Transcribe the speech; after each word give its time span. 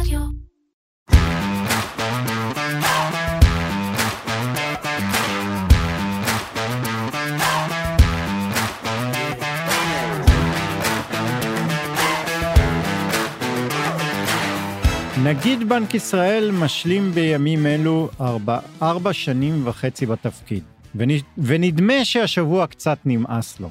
רדיו. 0.00 0.20
נגיד 15.24 15.68
בנק 15.68 15.94
ישראל 15.94 16.50
משלים 16.50 17.12
בימים 17.12 17.66
אלו 17.66 18.08
ארבע, 18.20 18.58
ארבע 18.82 19.12
שנים 19.12 19.66
וחצי 19.66 20.06
בתפקיד, 20.06 20.62
ונ, 20.94 21.10
ונדמה 21.38 22.04
שהשבוע 22.04 22.66
קצת 22.66 22.98
נמאס 23.04 23.60
לו. 23.60 23.68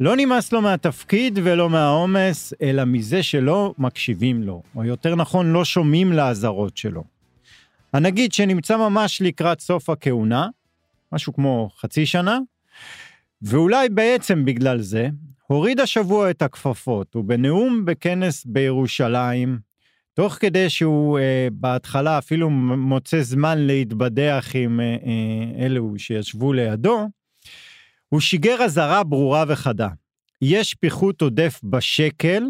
לא 0.00 0.16
נמאס 0.16 0.52
לו 0.52 0.62
מהתפקיד 0.62 1.38
ולא 1.42 1.70
מהעומס, 1.70 2.52
אלא 2.62 2.84
מזה 2.84 3.22
שלא 3.22 3.74
מקשיבים 3.78 4.42
לו, 4.42 4.62
או 4.76 4.84
יותר 4.84 5.14
נכון, 5.14 5.52
לא 5.52 5.64
שומעים 5.64 6.12
לאזהרות 6.12 6.76
שלו. 6.76 7.04
הנגיד 7.92 8.32
שנמצא 8.32 8.76
ממש 8.76 9.22
לקראת 9.22 9.60
סוף 9.60 9.90
הכהונה, 9.90 10.48
משהו 11.12 11.32
כמו 11.32 11.70
חצי 11.80 12.06
שנה, 12.06 12.38
ואולי 13.42 13.88
בעצם 13.88 14.44
בגלל 14.44 14.80
זה, 14.80 15.08
הוריד 15.46 15.80
השבוע 15.80 16.30
את 16.30 16.42
הכפפות, 16.42 17.16
ובנאום 17.16 17.84
בכנס 17.84 18.44
בירושלים, 18.46 19.58
תוך 20.14 20.32
כדי 20.32 20.70
שהוא 20.70 21.18
אה, 21.18 21.48
בהתחלה 21.52 22.18
אפילו 22.18 22.50
מוצא 22.50 23.22
זמן 23.22 23.58
להתבדח 23.58 24.50
עם 24.54 24.80
אה, 24.80 24.84
אה, 24.84 25.66
אלו 25.66 25.94
שישבו 25.96 26.52
לידו, 26.52 27.08
הוא 28.08 28.20
שיגר 28.20 28.62
אזהרה 28.64 29.04
ברורה 29.04 29.44
וחדה. 29.48 29.88
יש 30.42 30.74
פיחות 30.74 31.22
עודף 31.22 31.60
בשקל, 31.64 32.42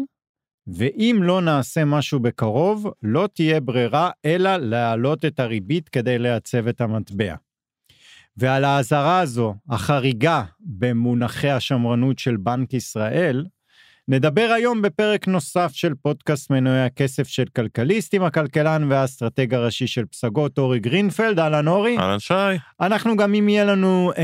ואם 0.67 1.19
לא 1.23 1.41
נעשה 1.41 1.85
משהו 1.85 2.19
בקרוב, 2.19 2.87
לא 3.03 3.29
תהיה 3.33 3.59
ברירה 3.59 4.11
אלא 4.25 4.57
להעלות 4.57 5.25
את 5.25 5.39
הריבית 5.39 5.89
כדי 5.89 6.19
לייצב 6.19 6.67
את 6.67 6.81
המטבע. 6.81 7.35
ועל 8.37 8.65
האזהרה 8.65 9.19
הזו, 9.19 9.55
החריגה 9.69 10.43
במונחי 10.59 11.49
השמרנות 11.49 12.19
של 12.19 12.37
בנק 12.37 12.73
ישראל, 12.73 13.45
נדבר 14.11 14.51
היום 14.55 14.81
בפרק 14.81 15.27
נוסף 15.27 15.71
של 15.73 15.93
פודקאסט 16.01 16.49
מנועי 16.49 16.83
הכסף 16.83 17.27
של 17.27 17.43
כלכליסט 17.55 18.13
עם 18.13 18.23
הכלכלן 18.23 18.91
והאסטרטג 18.91 19.53
הראשי 19.53 19.87
של 19.87 20.05
פסגות 20.05 20.57
אורי 20.57 20.79
גרינפלד, 20.79 21.39
אהלן 21.39 21.67
אורי. 21.67 21.97
אהלן 21.97 22.19
שי. 22.19 22.33
אנחנו 22.81 23.17
גם 23.17 23.33
אם 23.33 23.49
יהיה 23.49 23.65
לנו, 23.65 24.11
אה, 24.17 24.23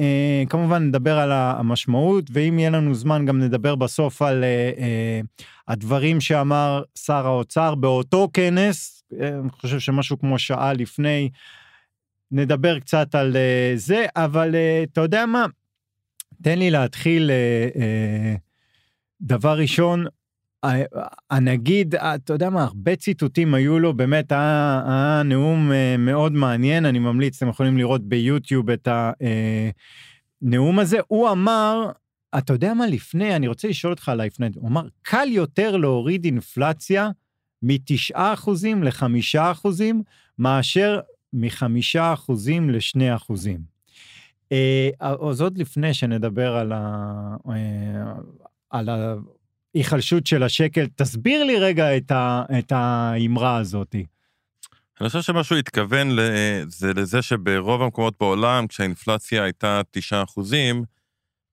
אה, 0.00 0.42
כמובן 0.48 0.82
נדבר 0.82 1.18
על 1.18 1.32
המשמעות, 1.32 2.24
ואם 2.32 2.58
יהיה 2.58 2.70
לנו 2.70 2.94
זמן 2.94 3.26
גם 3.26 3.38
נדבר 3.38 3.74
בסוף 3.74 4.22
על 4.22 4.44
אה, 4.44 4.70
אה, 4.78 5.20
הדברים 5.68 6.20
שאמר 6.20 6.82
שר 6.94 7.26
האוצר 7.26 7.74
באותו 7.74 8.28
כנס, 8.32 9.04
אה, 9.20 9.28
אני 9.28 9.50
חושב 9.50 9.78
שמשהו 9.78 10.18
כמו 10.18 10.38
שעה 10.38 10.72
לפני, 10.72 11.30
נדבר 12.30 12.78
קצת 12.78 13.14
על 13.14 13.36
אה, 13.36 13.72
זה, 13.76 14.06
אבל 14.16 14.54
אה, 14.54 14.84
אתה 14.92 15.00
יודע 15.00 15.26
מה? 15.26 15.46
תן 16.42 16.58
לי 16.58 16.70
להתחיל... 16.70 17.30
אה, 17.30 17.68
אה, 17.82 18.45
דבר 19.20 19.58
ראשון, 19.58 20.06
הנגיד, 21.30 21.94
אתה 21.94 22.32
יודע 22.32 22.50
מה, 22.50 22.62
הרבה 22.62 22.96
ציטוטים 22.96 23.54
היו 23.54 23.78
לו, 23.78 23.94
באמת 23.94 24.32
היה, 24.32 24.82
היה 24.86 25.22
נאום 25.24 25.72
אה, 25.72 25.96
מאוד 25.98 26.32
מעניין, 26.32 26.84
אני 26.84 26.98
ממליץ, 26.98 27.36
אתם 27.36 27.48
יכולים 27.48 27.78
לראות 27.78 28.08
ביוטיוב 28.08 28.70
את 28.70 28.88
הנאום 30.42 30.78
הזה. 30.78 30.98
הוא 31.06 31.30
אמר, 31.30 31.90
אתה 32.38 32.52
יודע 32.52 32.74
מה 32.74 32.86
לפני, 32.86 33.36
אני 33.36 33.48
רוצה 33.48 33.68
לשאול 33.68 33.92
אותך 33.92 34.08
על 34.08 34.24
לפני, 34.24 34.46
הוא 34.54 34.68
אמר, 34.68 34.86
קל 35.02 35.28
יותר 35.30 35.76
להוריד 35.76 36.24
אינפלציה 36.24 37.10
מ-9% 37.62 38.50
ל-5% 38.82 39.68
מאשר 40.38 41.00
מ-5% 41.32 42.32
ל-2%. 42.60 43.32
אז 45.00 45.40
עוד 45.40 45.58
לפני 45.58 45.94
שנדבר 45.94 46.56
על, 46.56 46.72
ה, 46.72 47.36
אה, 47.48 48.12
על 48.78 48.88
ההיחלשות 49.74 50.26
של 50.26 50.42
השקל. 50.42 50.86
תסביר 50.96 51.44
לי 51.44 51.58
רגע 51.58 51.96
את, 51.96 52.10
ה, 52.10 52.42
את 52.58 52.72
האמרה 52.72 53.56
הזאת. 53.56 53.94
אני 55.00 55.08
חושב 55.08 55.22
שמה 55.22 55.44
שהוא 55.44 55.58
התכוון 55.58 56.16
זה 56.68 56.92
לזה 56.96 57.22
שברוב 57.22 57.82
המקומות 57.82 58.14
בעולם, 58.20 58.66
כשהאינפלציה 58.66 59.42
הייתה 59.42 59.80
9 59.90 60.22
אחוזים, 60.22 60.84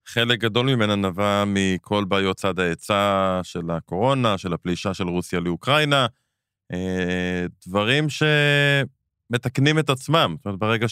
חלק 0.05 0.39
גדול 0.39 0.65
ממנה 0.65 0.95
נבע 0.95 1.43
מכל 1.47 2.03
בעיות 2.03 2.37
צד 2.37 2.59
ההיצע 2.59 3.39
של 3.43 3.71
הקורונה, 3.71 4.37
של 4.37 4.53
הפלישה 4.53 4.93
של 4.93 5.07
רוסיה 5.07 5.39
לאוקראינה, 5.39 6.07
אה, 6.73 7.45
דברים 7.67 8.07
שמתקנים 8.09 9.79
את 9.79 9.89
עצמם. 9.89 10.35
זאת 10.37 10.45
אומרת, 10.45 10.59
ברגע 10.59 10.87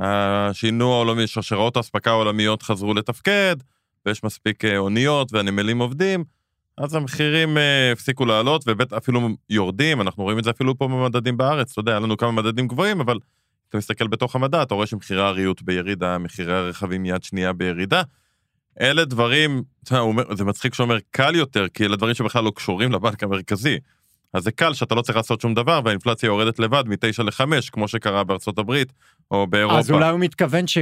שהשינוע 0.00 0.94
העולמי, 0.94 1.26
שרשראות 1.26 1.76
האספקה 1.76 2.10
העולמיות 2.10 2.62
חזרו 2.62 2.94
לתפקד, 2.94 3.56
ויש 4.06 4.24
מספיק 4.24 4.64
אה, 4.64 4.78
אוניות 4.78 5.32
והנמלים 5.32 5.78
עובדים, 5.78 6.24
אז 6.78 6.94
המחירים 6.94 7.58
אה, 7.58 7.92
הפסיקו 7.92 8.24
לעלות, 8.24 8.64
ובטח 8.66 8.96
אפילו 8.96 9.28
יורדים, 9.50 10.00
אנחנו 10.00 10.22
רואים 10.22 10.38
את 10.38 10.44
זה 10.44 10.50
אפילו 10.50 10.78
פה 10.78 10.88
במדדים 10.88 11.36
בארץ, 11.36 11.70
אתה 11.72 11.80
יודע, 11.80 11.92
היה 11.92 12.00
לנו 12.00 12.16
כמה 12.16 12.32
מדדים 12.32 12.68
גבוהים, 12.68 13.00
אבל 13.00 13.18
אתה 13.68 13.78
מסתכל 13.78 14.06
בתוך 14.06 14.36
המדע, 14.36 14.62
אתה 14.62 14.74
רואה 14.74 14.86
שמחירי 14.86 15.22
הריהוט 15.22 15.62
בירידה, 15.62 16.18
מחירי 16.18 16.56
הרכבים 16.56 17.06
יד 17.06 17.22
שנייה 17.22 17.52
בירידה. 17.52 18.02
אלה 18.80 19.04
דברים, 19.04 19.62
זה 20.32 20.44
מצחיק 20.44 20.74
שאומר 20.74 20.98
קל 21.10 21.34
יותר, 21.34 21.68
כי 21.68 21.84
אלה 21.84 21.96
דברים 21.96 22.14
שבכלל 22.14 22.44
לא 22.44 22.52
קשורים 22.56 22.92
לבנק 22.92 23.22
המרכזי. 23.22 23.78
אז 24.32 24.42
זה 24.42 24.52
קל 24.52 24.74
שאתה 24.74 24.94
לא 24.94 25.02
צריך 25.02 25.16
לעשות 25.16 25.40
שום 25.40 25.54
דבר, 25.54 25.80
והאינפלציה 25.84 26.26
יורדת 26.26 26.58
לבד 26.58 26.84
מ-9 26.86 27.22
ל-5, 27.22 27.70
כמו 27.72 27.88
שקרה 27.88 28.24
בארצות 28.24 28.58
הברית 28.58 28.92
או 29.30 29.46
באירופה. 29.46 29.78
אז 29.78 29.90
אולי 29.90 30.10
הוא 30.10 30.20
מתכוון 30.20 30.66
ש... 30.66 30.78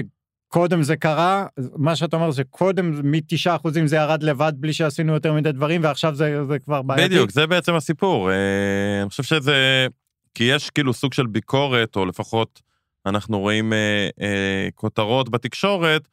קודם 0.48 0.82
זה 0.82 0.96
קרה, 0.96 1.46
מה 1.76 1.96
שאתה 1.96 2.16
אומר 2.16 2.30
זה 2.30 2.44
קודם 2.44 3.10
מ-9 3.10 3.56
אחוזים 3.56 3.86
זה 3.86 3.96
ירד 3.96 4.22
לבד 4.22 4.52
בלי 4.56 4.72
שעשינו 4.72 5.14
יותר 5.14 5.32
מדי 5.32 5.52
דברים, 5.52 5.80
ועכשיו 5.84 6.14
זה, 6.14 6.44
זה 6.44 6.58
כבר 6.58 6.82
בעייתי. 6.82 7.08
בדיוק, 7.08 7.30
זה 7.30 7.46
בעצם 7.46 7.74
הסיפור. 7.74 8.30
אה, 8.30 9.00
אני 9.02 9.08
חושב 9.08 9.22
שזה... 9.22 9.86
כי 10.34 10.44
יש 10.44 10.70
כאילו 10.70 10.92
סוג 10.94 11.12
של 11.12 11.26
ביקורת, 11.26 11.96
או 11.96 12.06
לפחות 12.06 12.62
אנחנו 13.06 13.40
רואים 13.40 13.72
אה, 13.72 14.08
אה, 14.20 14.68
כותרות 14.74 15.28
בתקשורת, 15.28 16.08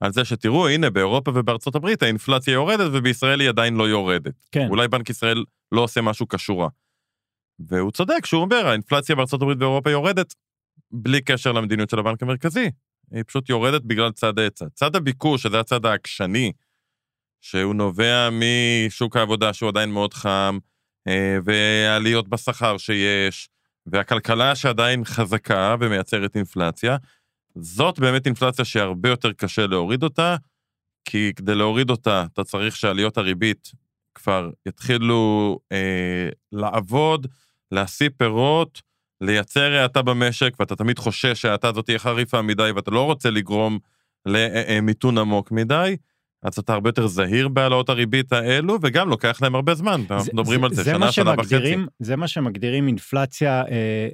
על 0.00 0.12
זה 0.12 0.24
שתראו, 0.24 0.68
הנה, 0.68 0.90
באירופה 0.90 1.30
ובארצות 1.34 1.74
הברית 1.74 2.02
האינפלציה 2.02 2.52
יורדת, 2.52 2.90
ובישראל 2.92 3.40
היא 3.40 3.48
עדיין 3.48 3.76
לא 3.76 3.88
יורדת. 3.88 4.34
כן. 4.52 4.66
אולי 4.70 4.88
בנק 4.88 5.10
ישראל 5.10 5.44
לא 5.72 5.80
עושה 5.80 6.00
משהו 6.00 6.28
כשורה. 6.28 6.68
והוא 7.68 7.90
צודק 7.90 8.26
שהוא 8.26 8.42
אומר, 8.42 8.66
האינפלציה 8.66 9.16
בארצות 9.16 9.42
הברית 9.42 9.56
ובאירופה 9.56 9.90
יורדת, 9.90 10.34
בלי 10.92 11.20
קשר 11.20 11.52
למדיניות 11.52 11.90
של 11.90 11.98
הבנק 11.98 12.22
המרכזי. 12.22 12.70
היא 13.10 13.22
פשוט 13.26 13.48
יורדת 13.48 13.82
בגלל 13.82 14.12
צד 14.12 14.38
ההיצע. 14.38 14.64
צד 14.74 14.96
הביקוש, 14.96 15.42
שזה 15.42 15.60
הצד 15.60 15.86
העקשני, 15.86 16.52
שהוא 17.40 17.74
נובע 17.74 18.28
משוק 18.32 19.16
העבודה 19.16 19.52
שהוא 19.52 19.68
עדיין 19.68 19.90
מאוד 19.90 20.14
חם, 20.14 20.58
אה, 21.08 21.38
והעליות 21.44 22.28
בשכר 22.28 22.78
שיש, 22.78 23.48
והכלכלה 23.86 24.56
שעדיין 24.56 25.04
חזקה 25.04 25.76
ומייצרת 25.80 26.36
אינפלציה, 26.36 26.96
זאת 27.54 27.98
באמת 27.98 28.26
אינפלציה 28.26 28.64
שהרבה 28.64 29.08
יותר 29.08 29.32
קשה 29.32 29.66
להוריד 29.66 30.02
אותה, 30.02 30.36
כי 31.04 31.32
כדי 31.36 31.54
להוריד 31.54 31.90
אותה 31.90 32.24
אתה 32.32 32.44
צריך 32.44 32.76
שעליות 32.76 33.18
הריבית 33.18 33.72
כבר 34.14 34.50
יתחילו 34.66 35.58
אה, 35.72 36.28
לעבוד, 36.52 37.26
להשיא 37.72 38.08
פירות, 38.16 38.82
לייצר 39.20 39.72
האטה 39.72 40.02
במשק, 40.02 40.54
ואתה 40.60 40.76
תמיד 40.76 40.98
חושש 40.98 41.42
שההאטה 41.42 41.68
הזאת 41.68 41.84
תהיה 41.84 41.98
חריפה 41.98 42.42
מדי, 42.42 42.70
ואתה 42.76 42.90
לא 42.90 43.04
רוצה 43.04 43.30
לגרום 43.30 43.78
למיתון 44.26 45.18
עמוק 45.18 45.52
מדי, 45.52 45.96
אז 46.42 46.58
אתה 46.58 46.72
הרבה 46.72 46.88
יותר 46.88 47.06
זהיר 47.06 47.48
בהעלאות 47.48 47.88
הריבית 47.88 48.32
האלו, 48.32 48.78
וגם 48.82 49.08
לוקח 49.08 49.38
להם 49.42 49.54
הרבה 49.54 49.74
זמן, 49.74 50.00
אנחנו 50.10 50.32
מדברים 50.34 50.64
על 50.64 50.74
זה, 50.74 50.82
זה 50.82 50.90
שנה, 50.90 51.12
שנה 51.12 51.34
וחצי. 51.38 51.76
זה 51.98 52.16
מה 52.16 52.28
שמגדירים 52.28 52.86
אינפלציה 52.86 53.62
אה, 53.62 53.64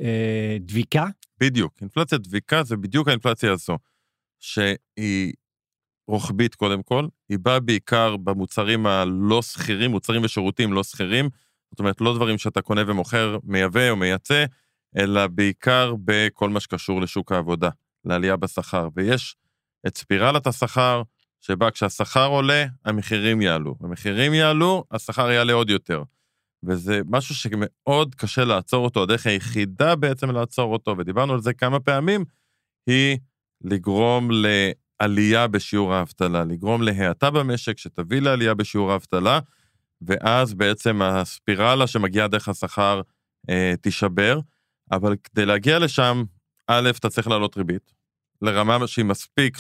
אה, 0.03 0.57
דביקה? 0.61 1.07
בדיוק, 1.41 1.75
אינפלציה 1.81 2.19
דביקה 2.19 2.63
זה 2.63 2.77
בדיוק 2.77 3.09
האינפלציה 3.09 3.53
הזו, 3.53 3.79
שהיא 4.41 5.33
רוחבית 6.09 6.55
קודם 6.55 6.83
כל, 6.83 7.07
היא 7.29 7.39
באה 7.43 7.61
בעיקר 7.61 8.17
במוצרים 8.17 8.87
הלא 8.87 9.43
שכירים, 9.43 9.91
מוצרים 9.91 10.25
ושירותים 10.25 10.73
לא 10.73 10.85
שכירים, 10.85 11.29
זאת 11.71 11.79
אומרת, 11.79 12.01
לא 12.01 12.15
דברים 12.15 12.39
שאתה 12.39 12.63
קונה 12.63 12.83
ומוכר, 12.87 13.39
מייבא 13.45 13.91
או 13.91 13.97
מייצא, 13.97 14.45
אלא 14.97 15.27
בעיקר 15.27 15.95
בכל 16.05 16.51
מה 16.51 16.61
שקשור 16.61 17.01
לשוק 17.01 17.33
העבודה, 17.33 17.71
לעלייה 18.05 18.37
בשכר. 18.37 18.89
ויש 18.97 19.37
את 19.87 19.99
ספירלת 19.99 20.47
השכר, 20.47 21.03
שבה 21.41 21.71
כשהשכר 21.71 22.27
עולה, 22.27 22.65
המחירים 22.85 23.43
יעלו. 23.43 23.75
המחירים 23.81 24.35
יעלו, 24.35 24.85
השכר 24.91 25.31
יעלה 25.31 25.53
עוד 25.53 25.71
יותר. 25.71 26.03
וזה 26.63 27.01
משהו 27.07 27.35
שמאוד 27.35 28.15
קשה 28.15 28.45
לעצור 28.45 28.85
אותו, 28.85 29.03
הדרך 29.03 29.27
היחידה 29.27 29.97
בעצם 29.97 30.31
לעצור 30.31 30.73
אותו, 30.73 30.95
ודיברנו 30.99 31.33
על 31.33 31.41
זה 31.41 31.53
כמה 31.53 31.81
פעמים, 31.81 32.25
היא 32.87 33.19
לגרום 33.65 34.31
לעלייה 34.31 35.47
בשיעור 35.47 35.95
האבטלה, 35.95 36.45
לגרום 36.45 36.83
להאטה 36.83 37.31
במשק 37.31 37.79
שתביא 37.79 38.21
לעלייה 38.21 38.55
בשיעור 38.55 38.93
האבטלה, 38.93 39.39
ואז 40.03 40.55
בעצם 40.55 41.03
הספירלה 41.03 41.87
שמגיעה 41.87 42.29
דרך 42.29 42.49
השכר 42.49 43.01
אה, 43.51 43.75
תישבר, 43.81 44.41
אבל 44.93 45.17
כדי 45.25 45.47
להגיע 45.47 45.79
לשם, 45.79 46.25
א', 46.67 46.91
אתה 46.99 47.11
צריך 47.11 47.29
להעלות 47.29 47.57
ריבית, 47.57 47.95
לרמה 48.43 48.87
שהיא 48.87 49.05
מספיק 49.05 49.59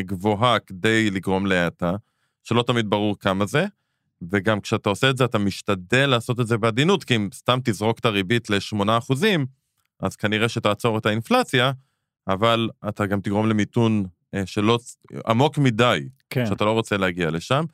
גבוהה 0.00 0.58
כדי 0.58 1.10
לגרום 1.10 1.46
להאטה, 1.46 1.92
שלא 2.44 2.62
תמיד 2.62 2.90
ברור 2.90 3.18
כמה 3.18 3.46
זה, 3.46 3.66
וגם 4.30 4.60
כשאתה 4.60 4.88
עושה 4.88 5.10
את 5.10 5.16
זה, 5.16 5.24
אתה 5.24 5.38
משתדל 5.38 6.06
לעשות 6.06 6.40
את 6.40 6.46
זה 6.46 6.58
בעדינות, 6.58 7.04
כי 7.04 7.16
אם 7.16 7.28
סתם 7.34 7.58
תזרוק 7.64 7.98
את 7.98 8.04
הריבית 8.04 8.50
ל-8%, 8.50 9.12
אז 10.00 10.16
כנראה 10.16 10.48
שתעצור 10.48 10.98
את 10.98 11.06
האינפלציה, 11.06 11.72
אבל 12.28 12.68
אתה 12.88 13.06
גם 13.06 13.20
תגרום 13.20 13.48
למיתון 13.48 14.06
אה, 14.34 14.46
שלא, 14.46 14.78
עמוק 15.26 15.58
מדי, 15.58 16.08
כן. 16.30 16.46
שאתה 16.46 16.64
לא 16.64 16.72
רוצה 16.72 16.96
להגיע 16.96 17.30
לשם. 17.30 17.64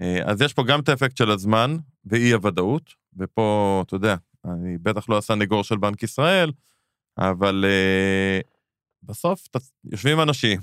אה, 0.00 0.20
אז 0.24 0.40
יש 0.42 0.52
פה 0.52 0.64
גם 0.64 0.80
את 0.80 0.88
האפקט 0.88 1.16
של 1.16 1.30
הזמן 1.30 1.76
ואי 2.04 2.32
הוודאות, 2.32 2.94
ופה, 3.16 3.82
אתה 3.86 3.96
יודע, 3.96 4.16
אני 4.44 4.78
בטח 4.78 5.08
לא 5.08 5.18
הסנגור 5.18 5.64
של 5.64 5.76
בנק 5.76 6.02
ישראל, 6.02 6.52
אבל 7.18 7.64
uh, 7.64 8.46
בסוף 9.02 9.48
ת, 9.48 9.56
יושבים 9.84 10.20
אנשים, 10.20 10.60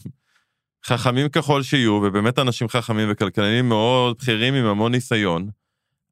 חכמים 0.85 1.29
ככל 1.29 1.63
שיהיו, 1.63 1.91
ובאמת 1.93 2.39
אנשים 2.39 2.67
חכמים 2.67 3.07
וכלכלנים 3.11 3.69
מאוד 3.69 4.17
בכירים 4.17 4.53
עם 4.53 4.65
המון 4.65 4.91
ניסיון, 4.91 5.49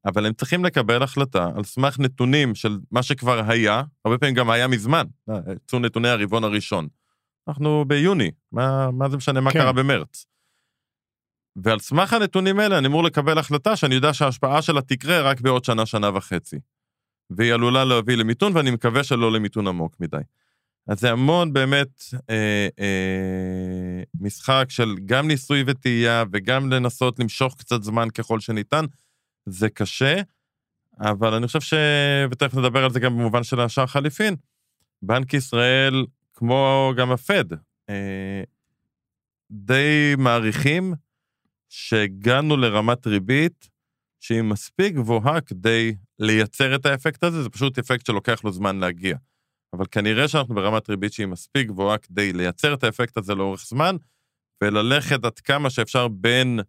אבל 0.06 0.26
הם 0.26 0.32
צריכים 0.32 0.64
לקבל 0.64 1.02
החלטה 1.02 1.48
על 1.56 1.64
סמך 1.64 1.98
נתונים 1.98 2.54
של 2.54 2.78
מה 2.90 3.02
שכבר 3.02 3.50
היה, 3.50 3.82
הרבה 4.04 4.18
פעמים 4.18 4.34
גם 4.34 4.50
היה 4.50 4.68
מזמן, 4.68 5.06
יצאו 5.52 5.78
נתוני 5.78 6.08
הרבעון 6.08 6.44
הראשון. 6.44 6.88
אנחנו 7.48 7.84
ביוני, 7.86 8.30
מה, 8.52 8.90
מה 8.90 9.08
זה 9.08 9.16
משנה 9.16 9.40
מה 9.40 9.52
כן. 9.52 9.58
קרה 9.58 9.72
במרץ? 9.72 10.26
ועל 11.56 11.78
סמך 11.78 12.12
הנתונים 12.12 12.58
האלה 12.60 12.78
אני 12.78 12.86
אמור 12.86 13.04
לקבל 13.04 13.38
החלטה 13.38 13.76
שאני 13.76 13.94
יודע 13.94 14.14
שההשפעה 14.14 14.62
שלה 14.62 14.82
תקרה 14.82 15.20
רק 15.20 15.40
בעוד 15.40 15.64
שנה, 15.64 15.86
שנה 15.86 16.10
וחצי. 16.14 16.58
והיא 17.30 17.54
עלולה 17.54 17.84
להביא 17.84 18.16
למיתון, 18.16 18.56
ואני 18.56 18.70
מקווה 18.70 19.04
שלא 19.04 19.32
למיתון 19.32 19.66
עמוק 19.66 19.96
מדי. 20.00 20.16
אז 20.88 21.00
זה 21.00 21.10
המון 21.10 21.52
באמת 21.52 22.02
אה, 22.30 22.68
אה, 22.78 24.02
משחק 24.20 24.66
של 24.68 24.94
גם 25.06 25.28
ניסוי 25.28 25.64
וטעייה 25.66 26.24
וגם 26.32 26.72
לנסות 26.72 27.18
למשוך 27.18 27.54
קצת 27.58 27.82
זמן 27.82 28.10
ככל 28.10 28.40
שניתן. 28.40 28.84
זה 29.46 29.68
קשה, 29.68 30.20
אבל 31.00 31.34
אני 31.34 31.46
חושב 31.46 31.60
ש... 31.60 31.74
ותכף 32.30 32.54
נדבר 32.54 32.84
על 32.84 32.90
זה 32.90 33.00
גם 33.00 33.12
במובן 33.18 33.42
של 33.42 33.60
השער 33.60 33.86
חליפין. 33.86 34.36
בנק 35.02 35.34
ישראל, 35.34 36.06
כמו 36.34 36.92
גם 36.96 37.12
הפד, 37.12 37.44
אה, 37.90 38.42
די 39.50 40.14
מעריכים 40.18 40.94
שהגענו 41.68 42.56
לרמת 42.56 43.06
ריבית 43.06 43.68
שהיא 44.20 44.42
מספיק 44.42 44.94
גבוהה 44.94 45.40
כדי 45.40 45.94
לייצר 46.18 46.74
את 46.74 46.86
האפקט 46.86 47.24
הזה, 47.24 47.42
זה 47.42 47.48
פשוט 47.48 47.78
אפקט 47.78 48.06
שלוקח 48.06 48.44
לו 48.44 48.52
זמן 48.52 48.80
להגיע. 48.80 49.16
אבל 49.72 49.84
כנראה 49.90 50.28
שאנחנו 50.28 50.54
ברמת 50.54 50.90
ריבית 50.90 51.12
שהיא 51.12 51.26
מספיק 51.26 51.66
גבוהה 51.66 51.98
כדי 51.98 52.32
לייצר 52.32 52.74
את 52.74 52.84
האפקט 52.84 53.16
הזה 53.16 53.34
לאורך 53.34 53.66
זמן, 53.66 53.96
וללכת 54.62 55.24
עד 55.24 55.38
כמה 55.38 55.70
שאפשר 55.70 56.08
בין 56.08 56.60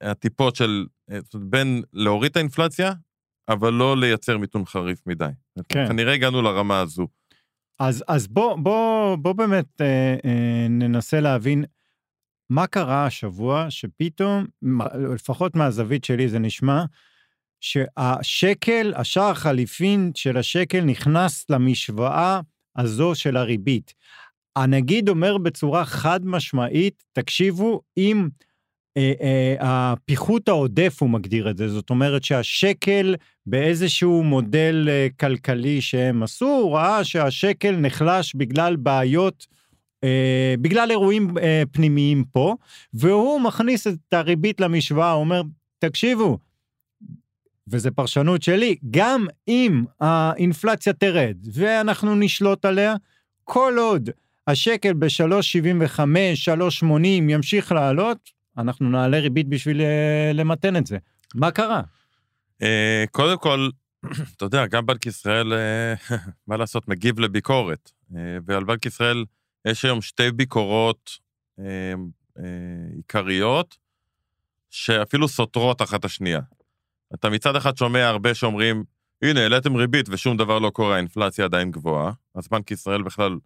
הטיפות 0.00 0.56
של, 0.56 0.86
בין 1.34 1.82
להוריד 1.92 2.30
את 2.30 2.36
האינפלציה, 2.36 2.92
אבל 3.48 3.72
לא 3.72 3.96
לייצר 3.96 4.38
מיתון 4.38 4.64
חריף 4.64 5.06
מדי. 5.06 5.28
כן. 5.68 5.88
כנראה 5.88 6.14
הגענו 6.14 6.42
לרמה 6.42 6.80
הזו. 6.80 7.06
אז, 7.78 8.04
אז 8.08 8.28
בוא, 8.28 8.56
בוא, 8.56 9.16
בוא 9.16 9.32
באמת 9.32 9.80
אה, 9.80 10.16
אה, 10.24 10.66
ננסה 10.68 11.20
להבין 11.20 11.64
מה 12.50 12.66
קרה 12.66 13.06
השבוע 13.06 13.66
שפתאום, 13.70 14.46
לפחות 15.14 15.56
מהזווית 15.56 16.04
שלי 16.04 16.28
זה 16.28 16.38
נשמע, 16.38 16.84
שהשקל, 17.60 18.92
השער 18.96 19.30
החליפין 19.30 20.12
של 20.14 20.36
השקל 20.36 20.80
נכנס 20.80 21.44
למשוואה 21.50 22.40
הזו 22.76 23.14
של 23.14 23.36
הריבית. 23.36 23.94
הנגיד 24.56 25.08
אומר 25.08 25.38
בצורה 25.38 25.84
חד 25.84 26.20
משמעית, 26.26 27.04
תקשיבו, 27.12 27.80
אם 27.96 28.28
אה, 28.96 29.12
אה, 29.20 29.56
הפיחות 29.60 30.48
העודף, 30.48 30.96
הוא 31.00 31.10
מגדיר 31.10 31.50
את 31.50 31.56
זה, 31.56 31.68
זאת 31.68 31.90
אומרת 31.90 32.24
שהשקל 32.24 33.14
באיזשהו 33.46 34.22
מודל 34.22 34.88
אה, 34.90 35.06
כלכלי 35.20 35.80
שהם 35.80 36.22
עשו, 36.22 36.46
הוא 36.46 36.76
ראה 36.76 37.04
שהשקל 37.04 37.76
נחלש 37.76 38.34
בגלל 38.34 38.76
בעיות, 38.76 39.46
אה, 40.04 40.54
בגלל 40.60 40.90
אירועים 40.90 41.38
אה, 41.38 41.62
פנימיים 41.72 42.24
פה, 42.32 42.54
והוא 42.94 43.40
מכניס 43.40 43.86
את 43.86 44.12
הריבית 44.12 44.60
למשוואה, 44.60 45.10
הוא 45.10 45.20
אומר, 45.20 45.42
תקשיבו, 45.78 46.38
וזו 47.68 47.90
פרשנות 47.94 48.42
שלי, 48.42 48.76
גם 48.90 49.26
אם 49.48 49.84
האינפלציה 50.00 50.92
תרד 50.92 51.36
ואנחנו 51.52 52.14
נשלוט 52.14 52.64
עליה, 52.64 52.94
כל 53.44 53.74
עוד 53.78 54.10
השקל 54.46 54.92
ב-3.75, 54.92 56.00
3.80 56.84 57.06
ימשיך 57.06 57.72
לעלות, 57.72 58.30
אנחנו 58.58 58.90
נעלה 58.90 59.18
ריבית 59.18 59.48
בשביל 59.48 59.80
אה, 59.80 60.30
למתן 60.34 60.76
את 60.76 60.86
זה. 60.86 60.98
מה 61.34 61.50
קרה? 61.50 61.82
אה, 62.62 63.04
קודם 63.10 63.38
כל, 63.38 63.68
אתה 64.36 64.44
יודע, 64.44 64.66
גם 64.66 64.86
בנק 64.86 65.06
ישראל, 65.06 65.52
אה, 65.52 65.94
מה 66.48 66.56
לעשות, 66.56 66.88
מגיב 66.88 67.20
לביקורת. 67.20 67.90
ועל 68.44 68.64
בנק 68.64 68.86
ישראל 68.86 69.24
יש 69.70 69.84
היום 69.84 70.02
שתי 70.02 70.30
ביקורות 70.30 71.18
עיקריות, 72.96 73.76
שאפילו 74.70 75.28
סותרות 75.28 75.82
אחת 75.82 76.04
השנייה. 76.04 76.40
אתה 77.14 77.30
מצד 77.30 77.56
אחד 77.56 77.76
שומע 77.76 78.08
הרבה 78.08 78.34
שאומרים, 78.34 78.84
הנה, 79.22 79.40
העליתם 79.40 79.76
ריבית 79.76 80.06
ושום 80.08 80.36
דבר 80.36 80.58
לא 80.58 80.70
קורה, 80.70 80.94
האינפלציה 80.94 81.44
עדיין 81.44 81.70
גבוהה, 81.70 82.12
אז 82.34 82.48
בנק 82.48 82.70
ישראל 82.70 83.02
בכלל 83.02 83.38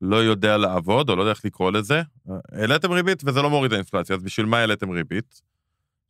לא 0.00 0.16
יודע 0.16 0.56
לעבוד, 0.56 1.10
או 1.10 1.16
לא 1.16 1.22
יודע 1.22 1.30
איך 1.30 1.44
לקרוא 1.44 1.70
לזה. 1.70 2.02
העליתם 2.52 2.92
ריבית 2.92 3.22
וזה 3.24 3.42
לא 3.42 3.50
מוריד 3.50 3.72
האינפלציה, 3.72 4.16
אז 4.16 4.22
בשביל 4.22 4.46
מה 4.46 4.58
העליתם 4.58 4.90
ריבית? 4.90 5.42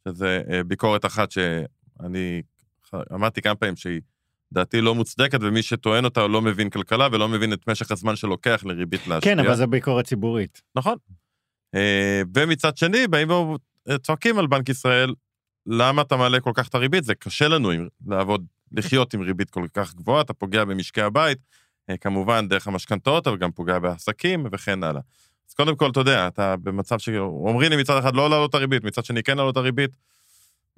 שזה 0.08 0.42
אה, 0.50 0.64
ביקורת 0.64 1.04
אחת 1.04 1.30
שאני 1.30 2.42
אמרתי 3.14 3.42
כמה 3.42 3.54
פעמים 3.54 3.76
שהיא 3.76 4.00
דעתי 4.52 4.80
לא 4.80 4.94
מוצדקת, 4.94 5.38
ומי 5.42 5.62
שטוען 5.62 6.04
אותה 6.04 6.26
לא 6.26 6.42
מבין 6.42 6.70
כלכלה 6.70 7.08
ולא 7.12 7.28
מבין 7.28 7.52
את 7.52 7.68
משך 7.68 7.90
הזמן 7.90 8.16
שלוקח 8.16 8.62
לריבית 8.64 9.06
להשפיע. 9.06 9.34
כן, 9.34 9.38
אבל 9.38 9.54
זו 9.54 9.66
ביקורת 9.66 10.04
ציבורית. 10.04 10.62
נכון. 10.76 10.96
אה, 11.74 12.22
ומצד 12.34 12.76
שני, 12.76 13.06
באים 13.08 13.28
וצועקים 13.88 14.38
על 14.38 14.46
בנק 14.46 14.68
ישראל, 14.68 15.14
למה 15.66 16.02
אתה 16.02 16.16
מעלה 16.16 16.40
כל 16.40 16.52
כך 16.54 16.68
את 16.68 16.74
הריבית? 16.74 17.04
זה 17.04 17.14
קשה 17.14 17.48
לנו 17.48 17.70
עם, 17.70 17.88
לעבוד, 18.06 18.46
לחיות 18.72 19.14
עם 19.14 19.20
ריבית 19.20 19.50
כל 19.50 19.66
כך 19.74 19.94
גבוהה, 19.94 20.20
אתה 20.20 20.32
פוגע 20.32 20.64
במשקי 20.64 21.02
הבית, 21.02 21.38
אה, 21.90 21.96
כמובן 21.96 22.48
דרך 22.48 22.66
המשכנתאות, 22.66 23.26
אבל 23.26 23.36
גם 23.36 23.52
פוגע 23.52 23.78
בעסקים 23.78 24.46
וכן 24.52 24.84
הלאה. 24.84 25.00
אז 25.48 25.54
קודם 25.54 25.76
כל, 25.76 25.90
אתה 25.90 26.00
יודע, 26.00 26.26
אתה 26.26 26.56
במצב 26.56 26.98
שאומרים 26.98 27.70
לי 27.70 27.76
מצד 27.76 27.98
אחד 27.98 28.14
לא 28.14 28.30
להעלות 28.30 28.50
את 28.50 28.54
הריבית, 28.54 28.84
מצד 28.84 29.04
שני 29.04 29.22
כן 29.22 29.36
להעלות 29.36 29.52
את 29.52 29.56
הריבית, 29.56 29.90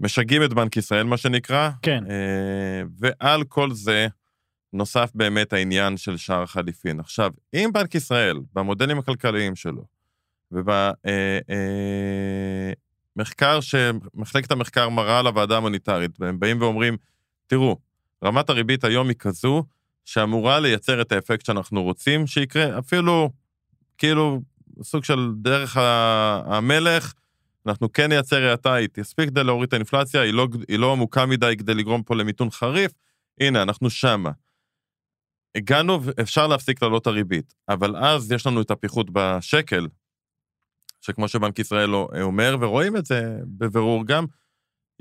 משגעים 0.02 0.42
את 0.44 0.54
בנק 0.54 0.76
ישראל, 0.76 1.04
מה 1.04 1.16
שנקרא. 1.16 1.71
כן. 1.82 2.04
אה, 2.11 2.82
ועל 2.99 3.44
כל 3.44 3.71
זה, 3.71 4.06
נוסף 4.73 5.11
באמת 5.14 5.52
העניין 5.52 5.97
של 5.97 6.16
שער 6.16 6.47
חליפין. 6.47 7.00
עכשיו, 7.00 7.30
אם 7.54 7.71
בנק 7.73 7.94
ישראל, 7.94 8.40
במודלים 8.52 8.99
הכלכליים 8.99 9.56
שלו, 9.56 9.85
ובמחקר 10.52 11.16
אה, 13.56 13.62
שמחלקת 13.62 14.50
המחקר 14.50 14.88
מראה 14.88 15.23
לוועדה 15.23 15.56
המוניטרית, 15.56 16.11
והם 16.21 16.40
באים 16.40 16.61
ואומרים, 16.61 16.97
תראו, 17.47 17.76
רמת 18.25 18.50
הריבית 18.50 18.85
היום 18.85 19.09
היא 19.09 19.16
כזו, 19.16 19.64
שאמורה 20.04 20.61
לייצר 20.61 21.00
את 21.00 21.12
האפקט 21.12 21.47
שאנחנו 21.47 21.82
רוצים 21.82 22.26
שיקרה, 22.26 22.78
אפילו 22.78 23.30
כאילו 23.99 24.40
סוג 24.82 25.04
של 25.04 25.30
דרך 25.42 25.76
המלך, 26.47 27.12
אנחנו 27.66 27.92
כן 27.92 28.09
נייצר 28.09 28.42
האטה, 28.42 28.75
היא 28.75 28.88
תספיק 28.92 29.28
כדי 29.28 29.45
להוריד 29.45 29.66
את 29.66 29.73
האינפלציה, 29.73 30.21
היא 30.21 30.35
לא, 30.35 30.49
היא 30.69 30.78
לא 30.78 30.92
עמוקה 30.92 31.26
מדי 31.26 31.54
כדי 31.59 31.75
לגרום 31.75 32.02
פה 32.02 32.14
למיתון 32.14 32.50
חריף, 32.50 32.92
הנה, 33.40 33.62
אנחנו 33.62 33.90
שמה. 33.90 34.31
הגענו, 35.57 36.00
אפשר 36.21 36.47
להפסיק 36.47 36.83
לעלות 36.83 37.07
הריבית, 37.07 37.54
אבל 37.69 37.97
אז 37.97 38.33
יש 38.33 38.47
לנו 38.47 38.62
את 38.62 38.71
הפיחות 38.71 39.11
בשקל, 39.11 39.87
שכמו 41.00 41.28
שבנק 41.28 41.59
ישראל 41.59 41.95
אומר, 42.23 42.57
ורואים 42.61 42.97
את 42.97 43.07
זה 43.07 43.37
בבירור 43.59 44.07
גם, 44.07 44.25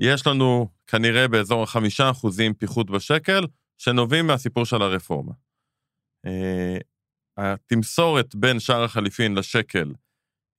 יש 0.00 0.26
לנו 0.26 0.68
כנראה 0.86 1.28
באזור 1.28 1.62
החמישה 1.62 2.10
אחוזים 2.10 2.54
פיחות 2.54 2.90
בשקל, 2.90 3.46
שנובעים 3.78 4.26
מהסיפור 4.26 4.64
של 4.64 4.82
הרפורמה. 4.82 5.32
אה, 6.26 6.78
התמסורת 7.36 8.34
בין 8.34 8.60
שער 8.60 8.84
החליפין 8.84 9.34
לשקל 9.34 9.92